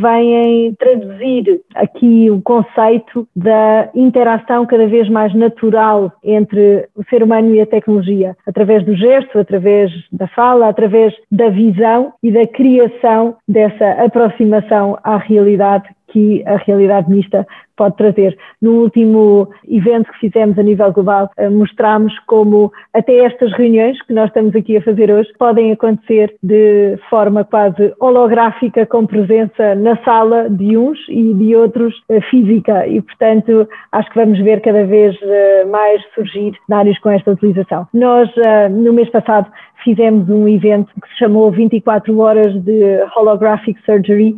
vêm 0.00 0.74
traduzir 0.78 1.60
aqui 1.74 2.30
o 2.30 2.40
conceito 2.50 3.28
da 3.36 3.88
interação 3.94 4.66
cada 4.66 4.88
vez 4.88 5.08
mais 5.08 5.32
natural 5.36 6.12
entre 6.24 6.88
o 6.96 7.04
ser 7.04 7.22
humano 7.22 7.54
e 7.54 7.60
a 7.60 7.66
tecnologia, 7.66 8.36
através 8.44 8.84
do 8.84 8.96
gesto, 8.96 9.38
através 9.38 9.92
da 10.10 10.26
fala, 10.26 10.68
através 10.68 11.14
da 11.30 11.48
visão 11.48 12.12
e 12.20 12.32
da 12.32 12.44
criação 12.48 13.36
dessa 13.46 14.04
aproximação 14.04 14.98
à 15.04 15.16
realidade 15.16 15.88
que 16.10 16.42
a 16.46 16.56
realidade 16.56 17.10
mista 17.10 17.46
pode 17.80 17.96
trazer. 17.96 18.36
No 18.60 18.82
último 18.82 19.48
evento 19.66 20.12
que 20.12 20.18
fizemos 20.18 20.58
a 20.58 20.62
nível 20.62 20.92
global, 20.92 21.30
eh, 21.38 21.48
mostramos 21.48 22.12
como 22.26 22.70
até 22.92 23.24
estas 23.24 23.50
reuniões 23.54 24.00
que 24.02 24.12
nós 24.12 24.26
estamos 24.26 24.54
aqui 24.54 24.76
a 24.76 24.82
fazer 24.82 25.10
hoje 25.10 25.30
podem 25.38 25.72
acontecer 25.72 26.34
de 26.42 26.98
forma 27.08 27.42
quase 27.42 27.94
holográfica, 27.98 28.84
com 28.84 29.06
presença 29.06 29.74
na 29.74 29.96
sala 30.04 30.50
de 30.50 30.76
uns 30.76 30.98
e 31.08 31.32
de 31.32 31.56
outros 31.56 31.94
eh, 32.10 32.20
física. 32.30 32.86
E, 32.86 33.00
portanto, 33.00 33.66
acho 33.92 34.10
que 34.10 34.18
vamos 34.18 34.38
ver 34.40 34.60
cada 34.60 34.84
vez 34.84 35.16
eh, 35.22 35.64
mais 35.64 36.02
surgir 36.14 36.52
cenários 36.66 36.98
com 36.98 37.10
esta 37.10 37.30
utilização. 37.30 37.88
Nós, 37.94 38.28
no 38.70 38.92
mês 38.92 39.08
passado, 39.08 39.50
fizemos 39.82 40.28
um 40.28 40.48
evento 40.48 40.90
que 41.00 41.08
se 41.08 41.18
chamou 41.18 41.50
24 41.50 42.18
horas 42.18 42.54
de 42.62 43.00
Holographic 43.16 43.80
Surgery, 43.84 44.36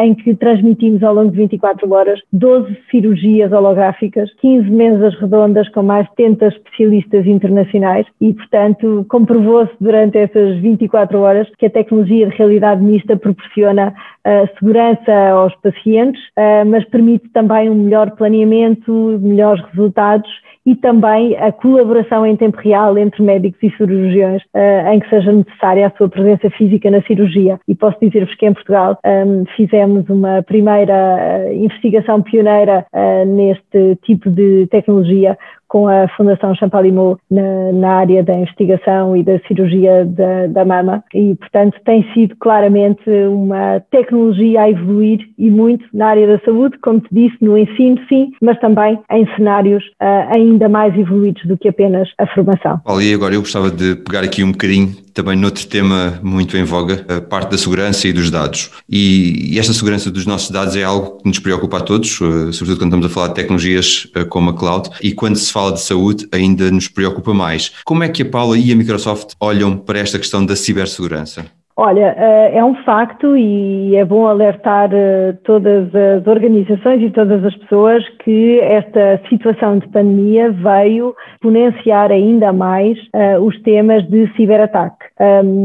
em 0.00 0.14
que 0.14 0.34
transmitimos 0.34 1.02
ao 1.02 1.14
longo 1.14 1.30
de 1.30 1.36
24 1.36 1.92
horas 1.92 2.20
12 2.32 2.60
12 2.60 2.76
cirurgias 2.90 3.52
holográficas, 3.52 4.30
15 4.40 4.70
mesas 4.70 5.14
redondas 5.18 5.68
com 5.70 5.82
mais 5.82 6.06
de 6.06 6.16
70 6.16 6.46
especialistas 6.48 7.26
internacionais 7.26 8.06
e, 8.20 8.32
portanto, 8.32 9.06
comprovou-se 9.08 9.72
durante 9.80 10.18
essas 10.18 10.58
24 10.58 11.18
horas 11.20 11.48
que 11.58 11.66
a 11.66 11.70
tecnologia 11.70 12.28
de 12.28 12.36
realidade 12.36 12.82
mista 12.82 13.16
proporciona 13.16 13.88
uh, 14.26 14.58
segurança 14.58 15.12
aos 15.30 15.54
pacientes, 15.56 16.20
uh, 16.38 16.66
mas 16.66 16.84
permite 16.86 17.28
também 17.30 17.70
um 17.70 17.74
melhor 17.74 18.10
planeamento, 18.12 18.92
melhores 19.22 19.62
resultados 19.72 20.30
e 20.64 20.74
também 20.76 21.36
a 21.36 21.50
colaboração 21.52 22.26
em 22.26 22.36
tempo 22.36 22.58
real 22.58 22.96
entre 22.98 23.22
médicos 23.22 23.62
e 23.62 23.76
cirurgiões, 23.76 24.42
uh, 24.54 24.92
em 24.92 25.00
que 25.00 25.08
seja 25.08 25.32
necessária 25.32 25.86
a 25.86 25.90
sua 25.96 26.08
presença 26.08 26.50
física 26.50 26.90
na 26.90 27.02
cirurgia. 27.02 27.58
E 27.66 27.74
posso 27.74 27.98
dizer-vos 28.00 28.34
que 28.34 28.46
em 28.46 28.52
Portugal 28.52 28.98
um, 29.04 29.44
fizemos 29.56 30.08
uma 30.08 30.42
primeira 30.42 30.94
uh, 30.94 31.52
investigação 31.52 32.22
pioneira 32.22 32.84
uh, 32.92 33.24
neste 33.24 33.96
tipo 34.02 34.30
de 34.30 34.66
tecnologia 34.70 35.36
com 35.70 35.86
a 35.86 36.08
Fundação 36.16 36.52
Champalimau 36.56 37.16
na, 37.30 37.72
na, 37.72 37.90
área 38.00 38.24
da 38.24 38.34
investigação 38.34 39.16
e 39.16 39.22
da 39.22 39.38
cirurgia 39.46 40.04
da, 40.04 40.48
da, 40.48 40.64
mama 40.64 41.02
e, 41.14 41.36
portanto, 41.36 41.78
tem 41.84 42.04
sido 42.12 42.34
claramente 42.40 43.08
uma 43.08 43.80
tecnologia 43.90 44.62
a 44.62 44.70
evoluir 44.70 45.20
e 45.38 45.48
muito 45.48 45.84
na 45.94 46.08
área 46.08 46.26
da 46.26 46.44
saúde, 46.44 46.76
como 46.82 47.00
te 47.00 47.08
disse, 47.12 47.36
no 47.40 47.56
ensino, 47.56 48.00
sim, 48.08 48.32
mas 48.42 48.58
também 48.58 48.98
em 49.12 49.26
cenários 49.36 49.84
uh, 50.02 50.34
ainda 50.36 50.68
mais 50.68 50.92
evoluídos 50.98 51.46
do 51.46 51.56
que 51.56 51.68
apenas 51.68 52.08
a 52.18 52.26
formação. 52.26 52.80
Paulo, 52.84 53.00
e 53.00 53.14
agora 53.14 53.34
eu 53.34 53.40
gostava 53.40 53.70
de 53.70 53.94
pegar 53.94 54.24
aqui 54.24 54.42
um 54.42 54.50
bocadinho 54.50 54.92
também 55.20 55.36
noutro 55.36 55.66
tema 55.66 56.18
muito 56.22 56.56
em 56.56 56.64
voga, 56.64 57.04
a 57.06 57.20
parte 57.20 57.50
da 57.50 57.58
segurança 57.58 58.08
e 58.08 58.12
dos 58.12 58.30
dados. 58.30 58.70
E, 58.88 59.52
e, 59.52 59.58
esta 59.58 59.74
segurança 59.74 60.10
dos 60.10 60.24
nossos 60.24 60.50
dados 60.50 60.74
é 60.74 60.82
algo 60.82 61.18
que 61.18 61.28
nos 61.28 61.38
preocupa 61.38 61.76
a 61.76 61.80
todos, 61.82 62.10
eh, 62.12 62.52
sobretudo 62.52 62.78
quando 62.78 62.88
estamos 62.88 63.06
a 63.06 63.08
falar 63.10 63.28
de 63.28 63.34
tecnologias 63.34 64.06
eh, 64.14 64.24
como 64.24 64.48
a 64.48 64.54
cloud, 64.54 64.88
e 65.02 65.12
quando 65.12 65.36
se 65.36 65.52
fala 65.52 65.72
de 65.72 65.80
saúde 65.82 66.26
ainda 66.32 66.70
nos 66.70 66.88
preocupa 66.88 67.34
mais. 67.34 67.70
Como 67.84 68.02
é 68.02 68.08
que 68.08 68.22
a 68.22 68.26
Paula 68.26 68.56
e 68.56 68.72
a 68.72 68.76
Microsoft 68.76 69.34
olham 69.38 69.76
para 69.76 69.98
esta 69.98 70.18
questão 70.18 70.44
da 70.44 70.56
cibersegurança? 70.56 71.59
Olha, 71.82 72.14
eh, 72.14 72.58
é 72.58 72.62
um 72.62 72.74
facto 72.84 73.34
e 73.38 73.96
é 73.96 74.04
bom 74.04 74.26
alertar 74.26 74.90
eh, 74.92 75.32
todas 75.44 75.88
as 75.94 76.26
organizações 76.26 77.00
e 77.00 77.08
todas 77.08 77.42
as 77.42 77.56
pessoas 77.56 78.06
que 78.22 78.60
esta 78.60 79.18
situação 79.30 79.78
de 79.78 79.88
pandemia 79.88 80.50
veio 80.50 81.16
exponenciar 81.32 82.12
ainda 82.12 82.52
mais 82.52 82.98
uh, 83.14 83.40
os 83.42 83.58
temas 83.62 84.06
de 84.10 84.30
ciberataque. 84.36 85.06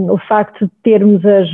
O 0.09 0.17
facto 0.29 0.67
de 0.67 0.71
termos 0.83 1.21
as, 1.25 1.49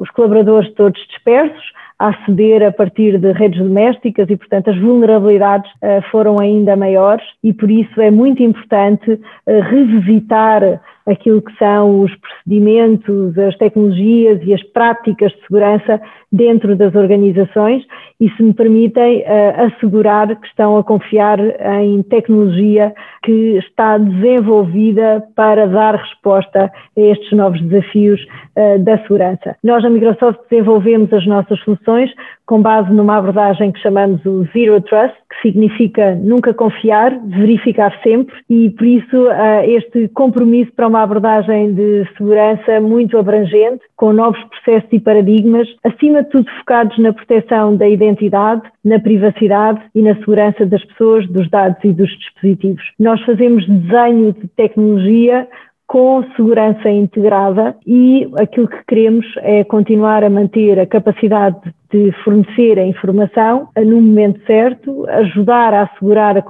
os 0.00 0.08
colaboradores 0.12 0.72
todos 0.74 0.98
dispersos, 1.08 1.64
aceder 1.98 2.62
a 2.62 2.72
partir 2.72 3.18
de 3.18 3.32
redes 3.32 3.58
domésticas 3.58 4.30
e, 4.30 4.36
portanto, 4.36 4.70
as 4.70 4.78
vulnerabilidades 4.78 5.70
foram 6.10 6.40
ainda 6.40 6.74
maiores 6.74 7.24
e 7.42 7.52
por 7.52 7.70
isso 7.70 8.00
é 8.00 8.10
muito 8.10 8.42
importante 8.42 9.20
revisitar 9.46 10.80
aquilo 11.06 11.42
que 11.42 11.54
são 11.58 12.00
os 12.00 12.14
procedimentos, 12.16 13.36
as 13.38 13.56
tecnologias 13.56 14.40
e 14.44 14.54
as 14.54 14.62
práticas 14.62 15.32
de 15.32 15.40
segurança 15.42 16.00
dentro 16.32 16.74
das 16.74 16.94
organizações 16.94 17.84
e, 18.20 18.28
se 18.30 18.42
me 18.42 18.54
permitem, 18.54 19.20
uh, 19.20 19.66
assegurar 19.66 20.34
que 20.34 20.46
estão 20.46 20.76
a 20.76 20.84
confiar 20.84 21.38
em 21.82 22.02
tecnologia 22.02 22.94
que 23.22 23.58
está 23.58 23.98
desenvolvida 23.98 25.22
para 25.36 25.66
dar 25.66 25.94
resposta 25.94 26.72
a 26.96 27.00
estes 27.00 27.32
novos 27.32 27.60
desafios 27.62 28.20
uh, 28.56 28.78
da 28.82 28.98
segurança. 29.02 29.56
Nós, 29.62 29.82
na 29.82 29.90
Microsoft, 29.90 30.40
desenvolvemos 30.50 31.12
as 31.12 31.26
nossas 31.26 31.58
soluções 31.60 32.10
com 32.46 32.60
base 32.60 32.92
numa 32.92 33.16
abordagem 33.16 33.72
que 33.72 33.80
chamamos 33.80 34.24
o 34.26 34.44
Zero 34.52 34.80
Trust, 34.82 35.16
que 35.30 35.48
significa 35.48 36.14
nunca 36.14 36.52
confiar, 36.52 37.18
verificar 37.26 37.92
sempre, 38.02 38.34
e 38.48 38.70
por 38.70 38.86
isso 38.86 39.26
uh, 39.28 39.64
este 39.64 40.08
compromisso 40.08 40.72
para 40.72 40.88
uma 40.88 41.02
abordagem 41.02 41.74
de 41.74 42.06
segurança 42.16 42.80
muito 42.80 43.18
abrangente, 43.18 43.82
com 43.96 44.12
novos 44.12 44.42
processos 44.44 44.88
e 44.92 45.00
paradigmas, 45.00 45.68
acima 45.84 46.22
de 46.22 46.30
tudo 46.30 46.50
focados 46.58 46.96
na 46.98 47.12
proteção 47.12 47.76
da 47.76 47.88
identidade, 47.88 48.62
na 48.84 48.98
privacidade 49.00 49.80
e 49.94 50.02
na 50.02 50.14
segurança 50.16 50.66
das 50.66 50.84
pessoas, 50.84 51.26
dos 51.28 51.48
dados 51.48 51.82
e 51.84 51.92
dos 51.92 52.10
dispositivos. 52.18 52.82
Nós 52.98 53.20
fazemos 53.22 53.66
desenho 53.66 54.32
de 54.32 54.48
tecnologia 54.48 55.48
com 55.94 56.24
segurança 56.34 56.90
integrada 56.90 57.76
e 57.86 58.28
aquilo 58.36 58.66
que 58.66 58.84
queremos 58.84 59.24
é 59.36 59.62
continuar 59.62 60.24
a 60.24 60.28
manter 60.28 60.80
a 60.80 60.86
capacidade 60.88 61.56
de 61.88 62.10
fornecer 62.24 62.80
a 62.80 62.84
informação 62.84 63.68
no 63.76 64.02
momento 64.02 64.44
certo, 64.44 65.08
ajudar 65.08 65.72
a 65.72 65.82
assegurar 65.82 66.36
a, 66.36 66.42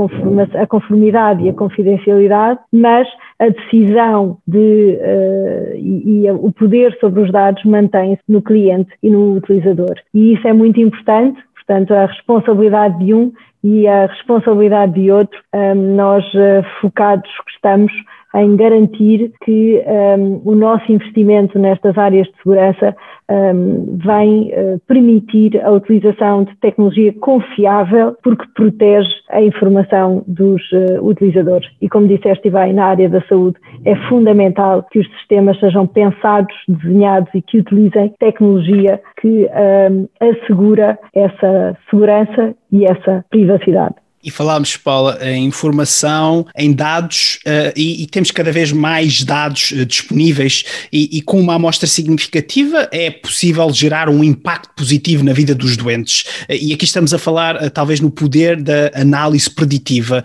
conformidade 0.67 1.45
e 1.45 1.51
a 1.51 1.53
confidencialidade, 1.53 2.59
mas 2.73 3.07
a 3.39 3.49
decisão 3.49 4.39
de, 4.49 4.99
uh, 4.99 5.77
e, 5.77 6.25
e, 6.25 6.31
o 6.31 6.51
poder 6.51 6.97
sobre 6.99 7.21
os 7.21 7.31
dados 7.31 7.63
mantém-se 7.65 8.23
no 8.27 8.41
cliente 8.41 8.95
e 9.03 9.11
no 9.11 9.35
utilizador. 9.35 9.95
E 10.15 10.33
isso 10.33 10.49
é 10.49 10.55
muito 10.55 10.81
importante, 10.81 11.39
portanto, 11.55 11.93
a 11.93 12.07
responsabilidade 12.07 12.99
de 13.05 13.13
um 13.13 13.31
e 13.63 13.87
a 13.87 14.07
responsabilidade 14.07 14.95
de 14.95 15.11
outro, 15.11 15.39
um, 15.55 15.97
nós 15.97 16.25
uh, 16.33 16.65
focados 16.81 17.31
estamos 17.55 17.93
em 18.35 18.57
garantir 18.57 19.33
que 19.45 19.83
um, 19.87 20.43
o 20.45 20.55
nosso 20.55 20.91
investimento 20.91 21.59
nestas 21.59 21.97
áreas 21.97 22.27
de 22.27 22.37
segurança 22.43 22.97
um, 23.31 23.97
vem 23.97 24.53
uh, 24.53 24.81
permitir 24.87 25.61
a 25.65 25.71
utilização 25.71 26.45
de 26.45 26.55
tecnologia 26.57 27.13
confiável 27.21 28.17
porque 28.23 28.45
protege 28.55 29.09
a 29.31 29.41
informação 29.41 30.25
dos 30.27 30.61
uh, 30.73 31.03
utilizadores. 31.03 31.69
E 31.81 31.89
como 31.89 32.09
disseste 32.09 32.51
bem, 32.51 32.73
na 32.73 32.87
área 32.87 33.09
da 33.09 33.23
saúde 33.23 33.57
é 33.85 33.95
fundamental 34.09 34.83
que 34.91 34.99
os 34.99 35.07
sistemas 35.19 35.59
sejam 35.61 35.87
pensados, 35.87 36.55
desenhados 36.67 37.33
e 37.35 37.41
que 37.41 37.59
utilizem 37.59 38.13
tecnologia 38.19 39.01
que 39.21 39.49
um, 39.49 40.09
assegura 40.21 40.99
essa 41.15 41.77
segurança 41.89 42.55
e 42.73 42.85
essa 42.85 43.25
privacidade 43.31 44.04
e 44.25 44.31
falámos, 44.31 44.77
Paula, 44.77 45.19
em 45.23 45.45
informação, 45.45 46.47
em 46.57 46.73
dados, 46.73 47.39
uh, 47.47 47.73
e, 47.77 48.03
e, 48.03 48.07
temos 48.07 48.31
cada 48.31 48.51
vez 48.51 48.73
mais 48.73 49.23
dados 49.23 49.71
uh, 49.73 49.85
disponíveis, 49.85 50.65
e, 50.91 51.19
e, 51.19 51.21
com 51.21 51.39
uma 51.39 51.55
amostra 51.55 51.87
significativa 51.87 52.89
é 52.91 53.11
possível 53.11 53.69
gerar 53.71 54.09
um 54.09 54.25
impacto 54.25 54.75
positivo 54.75 55.23
na 55.23 55.33
vida 55.33 55.55
dos 55.55 55.77
doentes. 55.77 56.23
Uh, 56.49 56.55
e 56.61 56.73
aqui 56.73 56.85
estamos 56.85 57.13
a 57.13 57.19
falar, 57.19 57.71
talvez, 57.71 58.01
no 58.01 58.11
poder 58.11 58.61
da 58.61 58.91
análise 58.95 59.51
preditiva. 59.51 60.25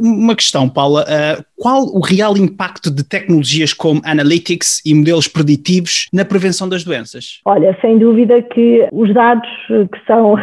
uma 0.00 0.36
questão, 0.36 0.68
Paula, 0.68 1.04
qual 1.56 1.84
o 1.84 2.00
real 2.00 2.36
impacto 2.36 2.90
de 2.90 3.02
tecnologias 3.02 3.72
como 3.72 4.00
analytics 4.04 4.80
e 4.84 4.94
modelos 4.94 5.26
preditivos 5.26 6.08
na 6.12 6.24
prevenção 6.24 6.68
das 6.68 6.84
doenças? 6.84 7.40
Olha, 7.44 7.76
sem 7.80 7.98
dúvida 7.98 8.42
que 8.42 8.86
os 8.92 9.12
dados 9.12 9.48
que 9.68 10.06
são 10.06 10.36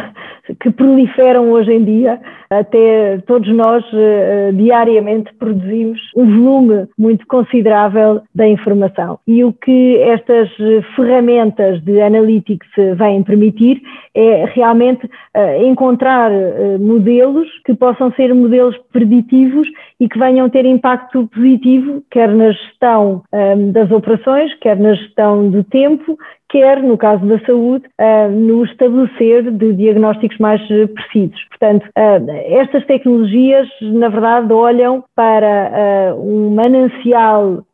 que 0.58 0.70
proliferam 0.70 1.50
hoje 1.50 1.72
em 1.72 1.84
dia, 1.84 2.20
até 2.50 3.18
todos 3.26 3.48
nós 3.54 3.84
uh, 3.92 4.52
diariamente 4.54 5.32
produzimos 5.34 6.00
um 6.16 6.26
volume 6.26 6.88
muito 6.98 7.26
considerável 7.26 8.22
da 8.34 8.46
informação. 8.46 9.18
E 9.26 9.44
o 9.44 9.52
que 9.52 9.98
estas 9.98 10.48
ferramentas 10.96 11.82
de 11.82 12.00
analytics 12.00 12.68
vêm 12.96 13.22
permitir 13.22 13.80
é 14.14 14.46
realmente 14.46 15.06
uh, 15.06 15.64
encontrar 15.64 16.30
modelos 16.80 17.48
que 17.64 17.74
possam 17.74 18.12
ser 18.12 18.34
modelos 18.34 18.76
preditivos 18.92 19.68
e 20.00 20.08
que 20.08 20.18
venham 20.18 20.48
ter 20.48 20.64
impacto 20.64 21.28
positivo, 21.28 22.02
quer 22.10 22.28
na 22.28 22.50
gestão 22.52 23.22
das 23.72 23.90
operações, 23.90 24.52
quer 24.60 24.78
na 24.78 24.94
gestão 24.94 25.50
do 25.50 25.62
tempo, 25.64 26.18
quer, 26.50 26.82
no 26.82 26.98
caso 26.98 27.24
da 27.26 27.38
saúde, 27.40 27.84
uh, 28.00 28.30
no 28.30 28.64
estabelecer 28.64 29.50
de 29.50 29.72
diagnósticos 29.72 30.38
mais 30.38 30.60
precisos. 30.66 31.40
Portanto, 31.48 31.84
uh, 31.86 32.30
estas 32.46 32.84
tecnologias, 32.86 33.68
na 33.80 34.08
verdade, 34.08 34.52
olham 34.52 35.04
para 35.14 36.14
um 36.16 36.50
manancial 36.50 37.64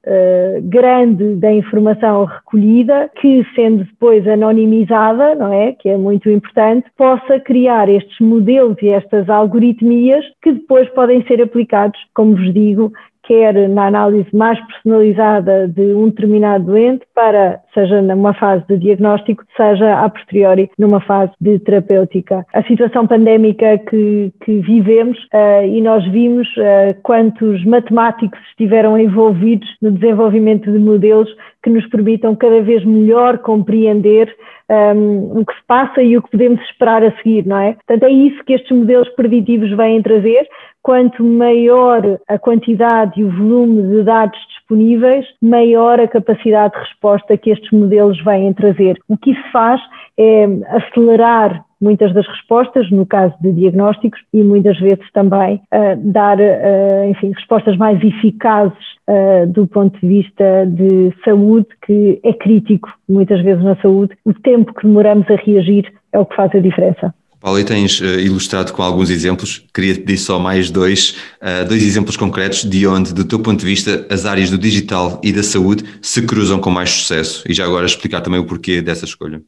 grande 0.62 1.34
da 1.34 1.52
informação 1.52 2.26
recolhida, 2.26 3.10
que, 3.20 3.44
sendo 3.56 3.84
depois 3.84 4.26
anonimizada, 4.28 5.34
não 5.34 5.52
é, 5.52 5.72
que 5.72 5.88
é 5.88 5.96
muito 5.96 6.30
importante, 6.30 6.86
possa 6.96 7.40
criar 7.40 7.88
estes 7.88 8.20
modelos 8.20 8.76
e 8.82 8.88
estas 8.88 9.28
algoritmias 9.28 10.24
que 10.42 10.52
depois 10.52 10.88
podem 10.90 11.24
ser 11.26 11.42
aplicados, 11.42 11.98
como 12.14 12.36
vos 12.36 12.54
digo, 12.54 12.92
quer 13.26 13.68
na 13.68 13.88
análise 13.88 14.28
mais 14.34 14.58
personalizada 14.66 15.68
de 15.68 15.94
um 15.94 16.08
determinado 16.08 16.66
doente, 16.66 17.04
para, 17.14 17.60
seja 17.76 18.00
numa 18.00 18.32
fase 18.32 18.64
de 18.68 18.78
diagnóstico, 18.78 19.44
seja 19.54 20.02
a 20.02 20.08
posteriori 20.08 20.70
numa 20.78 21.00
fase 21.00 21.32
de 21.38 21.58
terapêutica. 21.58 22.44
A 22.54 22.62
situação 22.62 23.06
pandémica 23.06 23.76
que, 23.78 24.32
que 24.42 24.58
vivemos, 24.60 25.18
uh, 25.34 25.64
e 25.64 25.82
nós 25.82 26.04
vimos 26.10 26.48
uh, 26.56 26.96
quantos 27.02 27.62
matemáticos 27.66 28.40
estiveram 28.50 28.98
envolvidos 28.98 29.68
no 29.82 29.92
desenvolvimento 29.92 30.72
de 30.72 30.78
modelos 30.78 31.28
que 31.62 31.68
nos 31.68 31.86
permitam 31.88 32.34
cada 32.34 32.62
vez 32.62 32.84
melhor 32.84 33.38
compreender 33.38 34.34
um, 34.70 34.74
ehm, 34.74 35.40
o 35.40 35.44
que 35.44 35.52
se 35.52 35.66
passa 35.66 36.02
e 36.02 36.16
o 36.16 36.22
que 36.22 36.30
podemos 36.30 36.60
esperar 36.62 37.02
a 37.04 37.10
seguir, 37.16 37.44
não 37.44 37.58
é? 37.58 37.72
Portanto, 37.72 38.04
é 38.04 38.10
isso 38.10 38.44
que 38.44 38.52
estes 38.52 38.76
modelos 38.76 39.08
preditivos 39.10 39.70
vêm 39.76 40.00
trazer, 40.00 40.46
quanto 40.80 41.24
maior 41.24 42.20
a 42.28 42.38
quantidade 42.38 43.20
e 43.20 43.24
o 43.24 43.30
volume 43.30 43.82
de 43.82 44.04
dados 44.04 44.38
disponíveis, 44.66 45.24
maior 45.40 46.00
a 46.00 46.08
capacidade 46.08 46.74
de 46.74 46.80
resposta 46.80 47.36
que 47.36 47.50
estes 47.50 47.70
modelos 47.70 48.22
vêm 48.24 48.52
trazer. 48.52 48.98
O 49.08 49.16
que 49.16 49.30
isso 49.30 49.52
faz 49.52 49.80
é 50.18 50.44
acelerar 50.68 51.64
muitas 51.80 52.12
das 52.14 52.26
respostas, 52.26 52.90
no 52.90 53.04
caso 53.04 53.34
de 53.40 53.52
diagnósticos, 53.52 54.18
e 54.32 54.42
muitas 54.42 54.78
vezes 54.78 55.04
também 55.12 55.56
uh, 55.56 55.96
dar, 55.96 56.38
uh, 56.38 57.10
enfim, 57.10 57.32
respostas 57.32 57.76
mais 57.76 58.02
eficazes 58.02 58.78
uh, 59.08 59.46
do 59.46 59.66
ponto 59.66 59.98
de 60.00 60.06
vista 60.06 60.66
de 60.66 61.12
saúde, 61.24 61.68
que 61.84 62.18
é 62.24 62.32
crítico 62.32 62.88
muitas 63.08 63.42
vezes 63.42 63.62
na 63.62 63.76
saúde. 63.76 64.16
O 64.24 64.32
tempo 64.32 64.72
que 64.72 64.86
demoramos 64.86 65.30
a 65.30 65.36
reagir 65.36 65.92
é 66.12 66.18
o 66.18 66.24
que 66.24 66.34
faz 66.34 66.54
a 66.54 66.60
diferença. 66.60 67.14
Paulo, 67.46 67.60
e 67.60 67.64
tens 67.64 68.00
uh, 68.00 68.18
ilustrado 68.18 68.72
com 68.72 68.82
alguns 68.82 69.08
exemplos, 69.08 69.62
queria 69.72 69.94
te 69.94 70.00
pedir 70.00 70.18
só 70.18 70.36
mais 70.36 70.68
dois, 70.68 71.14
uh, 71.40 71.64
dois 71.64 71.80
exemplos 71.80 72.16
concretos 72.16 72.64
de 72.64 72.84
onde, 72.88 73.14
do 73.14 73.24
teu 73.24 73.38
ponto 73.38 73.60
de 73.60 73.64
vista, 73.64 74.04
as 74.10 74.26
áreas 74.26 74.50
do 74.50 74.58
digital 74.58 75.20
e 75.22 75.32
da 75.32 75.44
saúde 75.44 75.84
se 76.02 76.22
cruzam 76.22 76.58
com 76.58 76.70
mais 76.70 76.90
sucesso. 76.90 77.44
E 77.48 77.54
já 77.54 77.64
agora 77.64 77.86
explicar 77.86 78.20
também 78.20 78.40
o 78.40 78.44
porquê 78.44 78.82
dessa 78.82 79.04
escolha. 79.04 79.40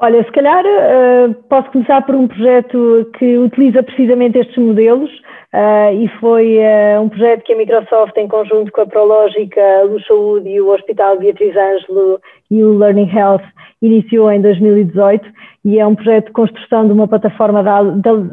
Olha, 0.00 0.22
se 0.22 0.30
calhar 0.30 0.64
uh, 0.64 1.34
posso 1.48 1.70
começar 1.72 2.00
por 2.02 2.14
um 2.14 2.28
projeto 2.28 3.10
que 3.18 3.36
utiliza 3.36 3.82
precisamente 3.82 4.38
estes 4.38 4.56
modelos 4.56 5.10
e 5.94 6.06
foi 6.20 6.58
um 7.00 7.08
projeto 7.08 7.42
que 7.42 7.54
a 7.54 7.56
Microsoft, 7.56 8.14
em 8.18 8.28
conjunto 8.28 8.70
com 8.70 8.82
a 8.82 8.86
Prológica, 8.86 9.60
a 9.80 9.84
Luz 9.84 10.06
Saúde 10.06 10.46
e 10.46 10.60
o 10.60 10.68
Hospital 10.68 11.18
Beatriz 11.18 11.56
Ângelo 11.56 12.20
e 12.50 12.62
o 12.62 12.76
Learning 12.76 13.10
Health, 13.10 13.42
iniciou 13.80 14.30
em 14.30 14.42
2018 14.42 15.26
e 15.64 15.78
é 15.78 15.86
um 15.86 15.94
projeto 15.94 16.26
de 16.26 16.32
construção 16.32 16.86
de 16.86 16.92
uma 16.92 17.08
plataforma 17.08 17.64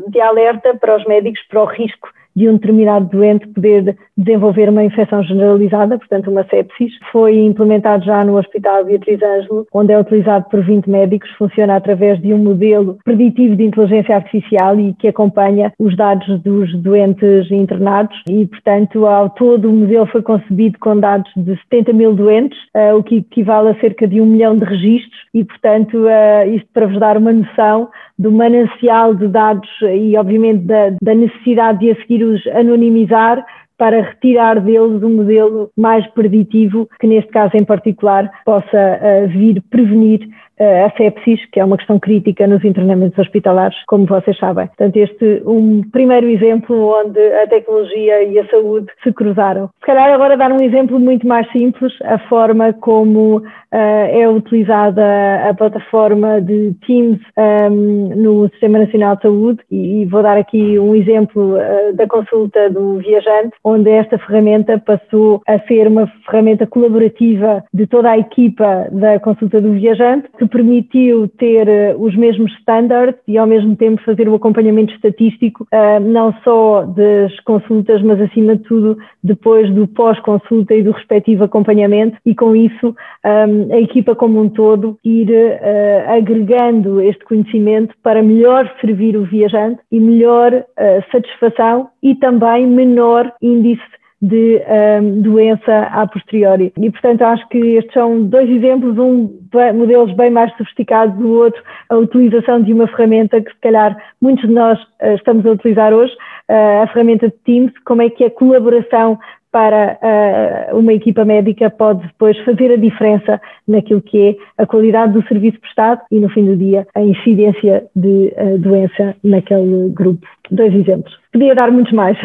de 0.09 0.21
alerta 0.21 0.75
para 0.75 0.97
os 0.97 1.05
médicos 1.05 1.41
para 1.49 1.63
o 1.63 1.65
risco 1.65 2.09
de 2.35 2.49
um 2.49 2.53
determinado 2.53 3.09
doente 3.09 3.47
poder 3.47 3.95
desenvolver 4.17 4.69
uma 4.69 4.83
infecção 4.83 5.23
generalizada, 5.23 5.97
portanto 5.97 6.29
uma 6.29 6.43
sepsis. 6.45 6.91
Foi 7.11 7.37
implementado 7.37 8.05
já 8.05 8.23
no 8.23 8.37
Hospital 8.37 8.85
Beatriz 8.85 9.21
Ângelo, 9.21 9.67
onde 9.73 9.93
é 9.93 9.99
utilizado 9.99 10.45
por 10.49 10.61
20 10.63 10.89
médicos, 10.89 11.29
funciona 11.37 11.75
através 11.75 12.21
de 12.21 12.33
um 12.33 12.37
modelo 12.37 12.97
preditivo 13.03 13.55
de 13.55 13.63
inteligência 13.63 14.15
artificial 14.15 14.79
e 14.79 14.93
que 14.93 15.07
acompanha 15.07 15.73
os 15.79 15.95
dados 15.95 16.41
dos 16.41 16.73
doentes 16.81 17.49
internados 17.51 18.17
e, 18.29 18.45
portanto, 18.45 19.05
ao 19.05 19.29
todo 19.29 19.69
o 19.69 19.73
modelo 19.73 20.05
foi 20.07 20.21
concebido 20.21 20.77
com 20.79 20.99
dados 20.99 21.31
de 21.35 21.55
70 21.69 21.93
mil 21.93 22.13
doentes, 22.13 22.57
uh, 22.75 22.95
o 22.97 23.03
que 23.03 23.17
equivale 23.17 23.69
a 23.69 23.79
cerca 23.79 24.07
de 24.07 24.19
um 24.19 24.25
milhão 24.25 24.57
de 24.57 24.65
registros 24.65 25.19
e, 25.33 25.43
portanto, 25.43 25.97
uh, 25.97 26.49
isto 26.55 26.67
para 26.73 26.87
vos 26.87 26.99
dar 26.99 27.17
uma 27.17 27.31
noção 27.31 27.89
do 28.17 28.31
manancial 28.31 29.13
de 29.13 29.27
dados 29.27 29.69
e, 29.81 30.15
obviamente, 30.17 30.65
da, 30.65 30.91
da 31.01 31.13
necessidade 31.13 31.79
de 31.79 31.91
a 31.91 31.95
seguir 31.95 32.23
os 32.23 32.45
anonimizar 32.47 33.45
para 33.77 34.01
retirar 34.01 34.59
deles 34.61 35.03
um 35.03 35.17
modelo 35.17 35.69
mais 35.75 36.07
preditivo, 36.07 36.87
que 36.99 37.07
neste 37.07 37.29
caso 37.29 37.51
em 37.55 37.65
particular 37.65 38.31
possa 38.45 38.65
uh, 38.65 39.27
vir 39.27 39.61
prevenir 39.69 40.27
a 40.59 40.89
sepsis, 40.95 41.45
que 41.51 41.59
é 41.59 41.65
uma 41.65 41.77
questão 41.77 41.99
crítica 41.99 42.47
nos 42.47 42.63
internamentos 42.63 43.17
hospitalares, 43.17 43.77
como 43.87 44.05
vocês 44.05 44.37
sabem. 44.37 44.67
Portanto, 44.67 44.95
este 44.97 45.41
um 45.45 45.81
primeiro 45.91 46.27
exemplo 46.27 46.75
onde 46.75 47.19
a 47.19 47.47
tecnologia 47.47 48.23
e 48.23 48.39
a 48.39 48.47
saúde 48.47 48.87
se 49.03 49.11
cruzaram. 49.11 49.69
Se 49.79 49.85
calhar 49.85 50.11
agora 50.11 50.37
dar 50.37 50.51
um 50.51 50.61
exemplo 50.61 50.99
muito 50.99 51.27
mais 51.27 51.49
simples, 51.51 51.93
a 52.03 52.17
forma 52.29 52.73
como 52.73 53.37
uh, 53.37 53.43
é 53.71 54.27
utilizada 54.27 55.49
a 55.49 55.53
plataforma 55.53 56.41
de 56.41 56.73
Teams 56.85 57.19
um, 57.37 58.15
no 58.15 58.49
Sistema 58.49 58.79
Nacional 58.79 59.15
de 59.17 59.23
Saúde 59.23 59.59
e, 59.69 60.01
e 60.01 60.05
vou 60.05 60.23
dar 60.23 60.37
aqui 60.37 60.79
um 60.79 60.95
exemplo 60.95 61.55
uh, 61.55 61.93
da 61.95 62.07
consulta 62.07 62.69
do 62.69 62.97
viajante, 62.97 63.55
onde 63.63 63.89
esta 63.89 64.17
ferramenta 64.17 64.79
passou 64.79 65.41
a 65.47 65.59
ser 65.59 65.87
uma 65.87 66.07
ferramenta 66.25 66.65
colaborativa 66.65 67.63
de 67.73 67.85
toda 67.87 68.11
a 68.11 68.17
equipa 68.17 68.87
da 68.91 69.19
consulta 69.19 69.61
do 69.61 69.73
viajante, 69.73 70.27
que 70.37 70.44
que 70.45 70.51
permitiu 70.51 71.27
ter 71.27 71.67
uh, 71.67 72.01
os 72.01 72.15
mesmos 72.15 72.51
standards 72.59 73.19
e 73.27 73.37
ao 73.37 73.47
mesmo 73.47 73.75
tempo 73.75 74.01
fazer 74.03 74.27
o 74.27 74.35
acompanhamento 74.35 74.93
estatístico, 74.93 75.67
uh, 75.73 75.99
não 75.99 76.33
só 76.43 76.83
das 76.83 77.37
consultas, 77.41 78.01
mas 78.01 78.21
acima 78.21 78.55
de 78.55 78.63
tudo 78.63 78.97
depois 79.23 79.69
do 79.73 79.87
pós-consulta 79.87 80.73
e 80.73 80.83
do 80.83 80.91
respectivo 80.91 81.43
acompanhamento. 81.43 82.17
E 82.25 82.33
com 82.33 82.55
isso 82.55 82.95
um, 83.25 83.73
a 83.73 83.79
equipa 83.79 84.15
como 84.15 84.39
um 84.39 84.49
todo 84.49 84.97
ir 85.03 85.29
uh, 85.29 86.11
agregando 86.15 87.01
este 87.01 87.23
conhecimento 87.25 87.95
para 88.03 88.21
melhor 88.21 88.71
servir 88.79 89.17
o 89.17 89.23
viajante 89.23 89.79
e 89.91 89.99
melhor 89.99 90.63
satisfação 91.11 91.89
e 92.01 92.15
também 92.15 92.67
menor 92.67 93.31
índice 93.41 93.81
de 94.25 94.59
um, 95.01 95.21
doença 95.21 95.81
a 95.91 96.07
posteriori. 96.07 96.73
E, 96.77 96.89
portanto, 96.89 97.21
acho 97.21 97.47
que 97.49 97.57
estes 97.57 97.93
são 97.93 98.23
dois 98.23 98.49
exemplos, 98.49 98.97
um 98.97 99.29
modelos 99.75 100.11
bem 100.13 100.31
mais 100.31 100.51
sofisticados 100.57 101.15
do 101.17 101.31
outro, 101.31 101.61
a 101.89 101.95
utilização 101.95 102.61
de 102.61 102.73
uma 102.73 102.87
ferramenta 102.87 103.39
que, 103.39 103.51
se 103.51 103.59
calhar, 103.61 103.95
muitos 104.19 104.47
de 104.47 104.53
nós 104.53 104.81
uh, 104.81 105.13
estamos 105.15 105.45
a 105.45 105.51
utilizar 105.51 105.93
hoje, 105.93 106.11
uh, 106.49 106.83
a 106.83 106.87
ferramenta 106.87 107.27
de 107.27 107.35
Teams, 107.45 107.71
como 107.85 108.01
é 108.01 108.09
que 108.09 108.23
a 108.23 108.31
colaboração 108.31 109.19
para 109.51 109.97
uh, 110.01 110.77
uma 110.77 110.91
equipa 110.91 111.23
médica 111.23 111.69
pode 111.69 112.05
depois 112.07 112.37
fazer 112.39 112.71
a 112.71 112.77
diferença 112.77 113.39
naquilo 113.67 114.01
que 114.01 114.29
é 114.29 114.35
a 114.61 114.65
qualidade 114.65 115.13
do 115.13 115.25
serviço 115.27 115.59
prestado 115.61 116.01
e, 116.11 116.19
no 116.19 116.29
fim 116.29 116.45
do 116.45 116.57
dia, 116.57 116.85
a 116.95 117.01
incidência 117.01 117.85
de 117.95 118.33
doença 118.59 119.15
naquele 119.23 119.89
grupo. 119.89 120.27
Dois 120.49 120.73
exemplos. 120.73 121.15
Podia 121.31 121.55
dar 121.55 121.71
muitos 121.71 121.93
mais. 121.93 122.17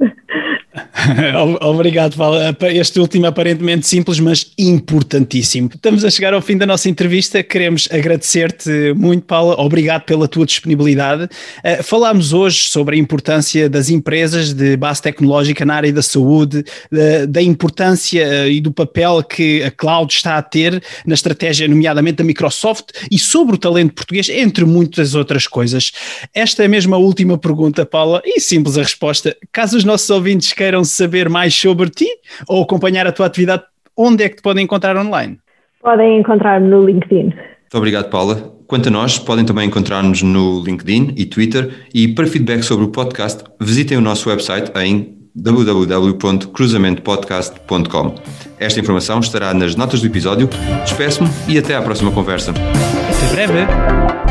Obrigado, 1.60 2.16
Paulo. 2.16 2.38
Este 2.72 2.98
último 2.98 3.26
aparentemente 3.26 3.86
simples, 3.86 4.18
mas 4.18 4.52
importantíssimo. 4.58 5.70
Estamos 5.74 6.04
a 6.04 6.10
chegar 6.10 6.34
ao 6.34 6.40
fim 6.40 6.56
da 6.56 6.66
nossa 6.66 6.88
entrevista. 6.88 7.42
Queremos 7.42 7.88
agradecer-te 7.90 8.92
muito, 8.94 9.24
Paula. 9.24 9.60
Obrigado 9.60 10.02
pela 10.02 10.26
tua 10.26 10.46
disponibilidade. 10.46 11.24
Uh, 11.24 11.82
falámos 11.82 12.32
hoje 12.32 12.68
sobre 12.68 12.96
a 12.96 12.98
importância 12.98 13.68
das 13.68 13.88
empresas 13.88 14.52
de 14.52 14.76
base 14.76 15.02
tecnológica 15.02 15.64
na 15.64 15.74
área 15.74 15.92
da 15.92 16.02
saúde, 16.02 16.64
uh, 16.92 17.26
da 17.26 17.42
importância 17.42 18.48
e 18.48 18.60
do 18.60 18.72
papel 18.72 19.22
que 19.22 19.62
a 19.62 19.70
cloud 19.70 20.12
está 20.12 20.36
a 20.36 20.42
ter 20.42 20.82
na 21.06 21.14
estratégia, 21.14 21.68
nomeadamente 21.68 22.16
da 22.16 22.24
Microsoft, 22.24 22.90
e 23.10 23.18
sobre 23.18 23.54
o 23.54 23.58
talento 23.58 23.94
português, 23.94 24.28
entre 24.28 24.64
muitas 24.64 25.14
outras 25.14 25.46
coisas. 25.46 25.92
Esta 26.34 26.64
é 26.64 26.68
mesmo 26.68 26.94
a 26.94 26.98
última 26.98 27.38
pergunta, 27.38 27.86
Paula, 27.86 28.22
e 28.24 28.40
simples 28.40 28.76
a 28.76 28.82
resposta. 28.82 29.36
Caso 29.52 29.76
os 29.76 29.84
nossos 29.84 30.08
ouvintes 30.10 30.52
queiram 30.64 30.82
saber 30.82 31.28
mais 31.28 31.54
sobre 31.54 31.90
ti 31.90 32.08
ou 32.48 32.62
acompanhar 32.62 33.06
a 33.06 33.12
tua 33.12 33.26
atividade, 33.26 33.64
onde 33.94 34.24
é 34.24 34.30
que 34.30 34.36
te 34.36 34.42
podem 34.42 34.64
encontrar 34.64 34.96
online? 34.96 35.38
Podem 35.82 36.18
encontrar-me 36.18 36.66
no 36.68 36.86
LinkedIn. 36.86 37.24
Muito 37.24 37.74
obrigado, 37.74 38.08
Paula. 38.08 38.54
Quanto 38.66 38.88
a 38.88 38.90
nós, 38.90 39.18
podem 39.18 39.44
também 39.44 39.68
encontrar-nos 39.68 40.22
no 40.22 40.64
LinkedIn 40.64 41.12
e 41.18 41.26
Twitter 41.26 41.84
e 41.92 42.08
para 42.08 42.26
feedback 42.26 42.62
sobre 42.62 42.86
o 42.86 42.88
podcast, 42.88 43.44
visitem 43.60 43.98
o 43.98 44.00
nosso 44.00 44.30
website 44.30 44.72
em 44.78 45.18
www.cruzamentoPodcast.com. 45.36 48.14
Esta 48.58 48.80
informação 48.80 49.20
estará 49.20 49.52
nas 49.52 49.76
notas 49.76 50.00
do 50.00 50.06
episódio. 50.06 50.48
Despeço-me 50.84 51.28
e 51.46 51.58
até 51.58 51.76
à 51.76 51.82
próxima 51.82 52.10
conversa. 52.10 52.52
Até 52.52 53.46
breve. 53.46 54.23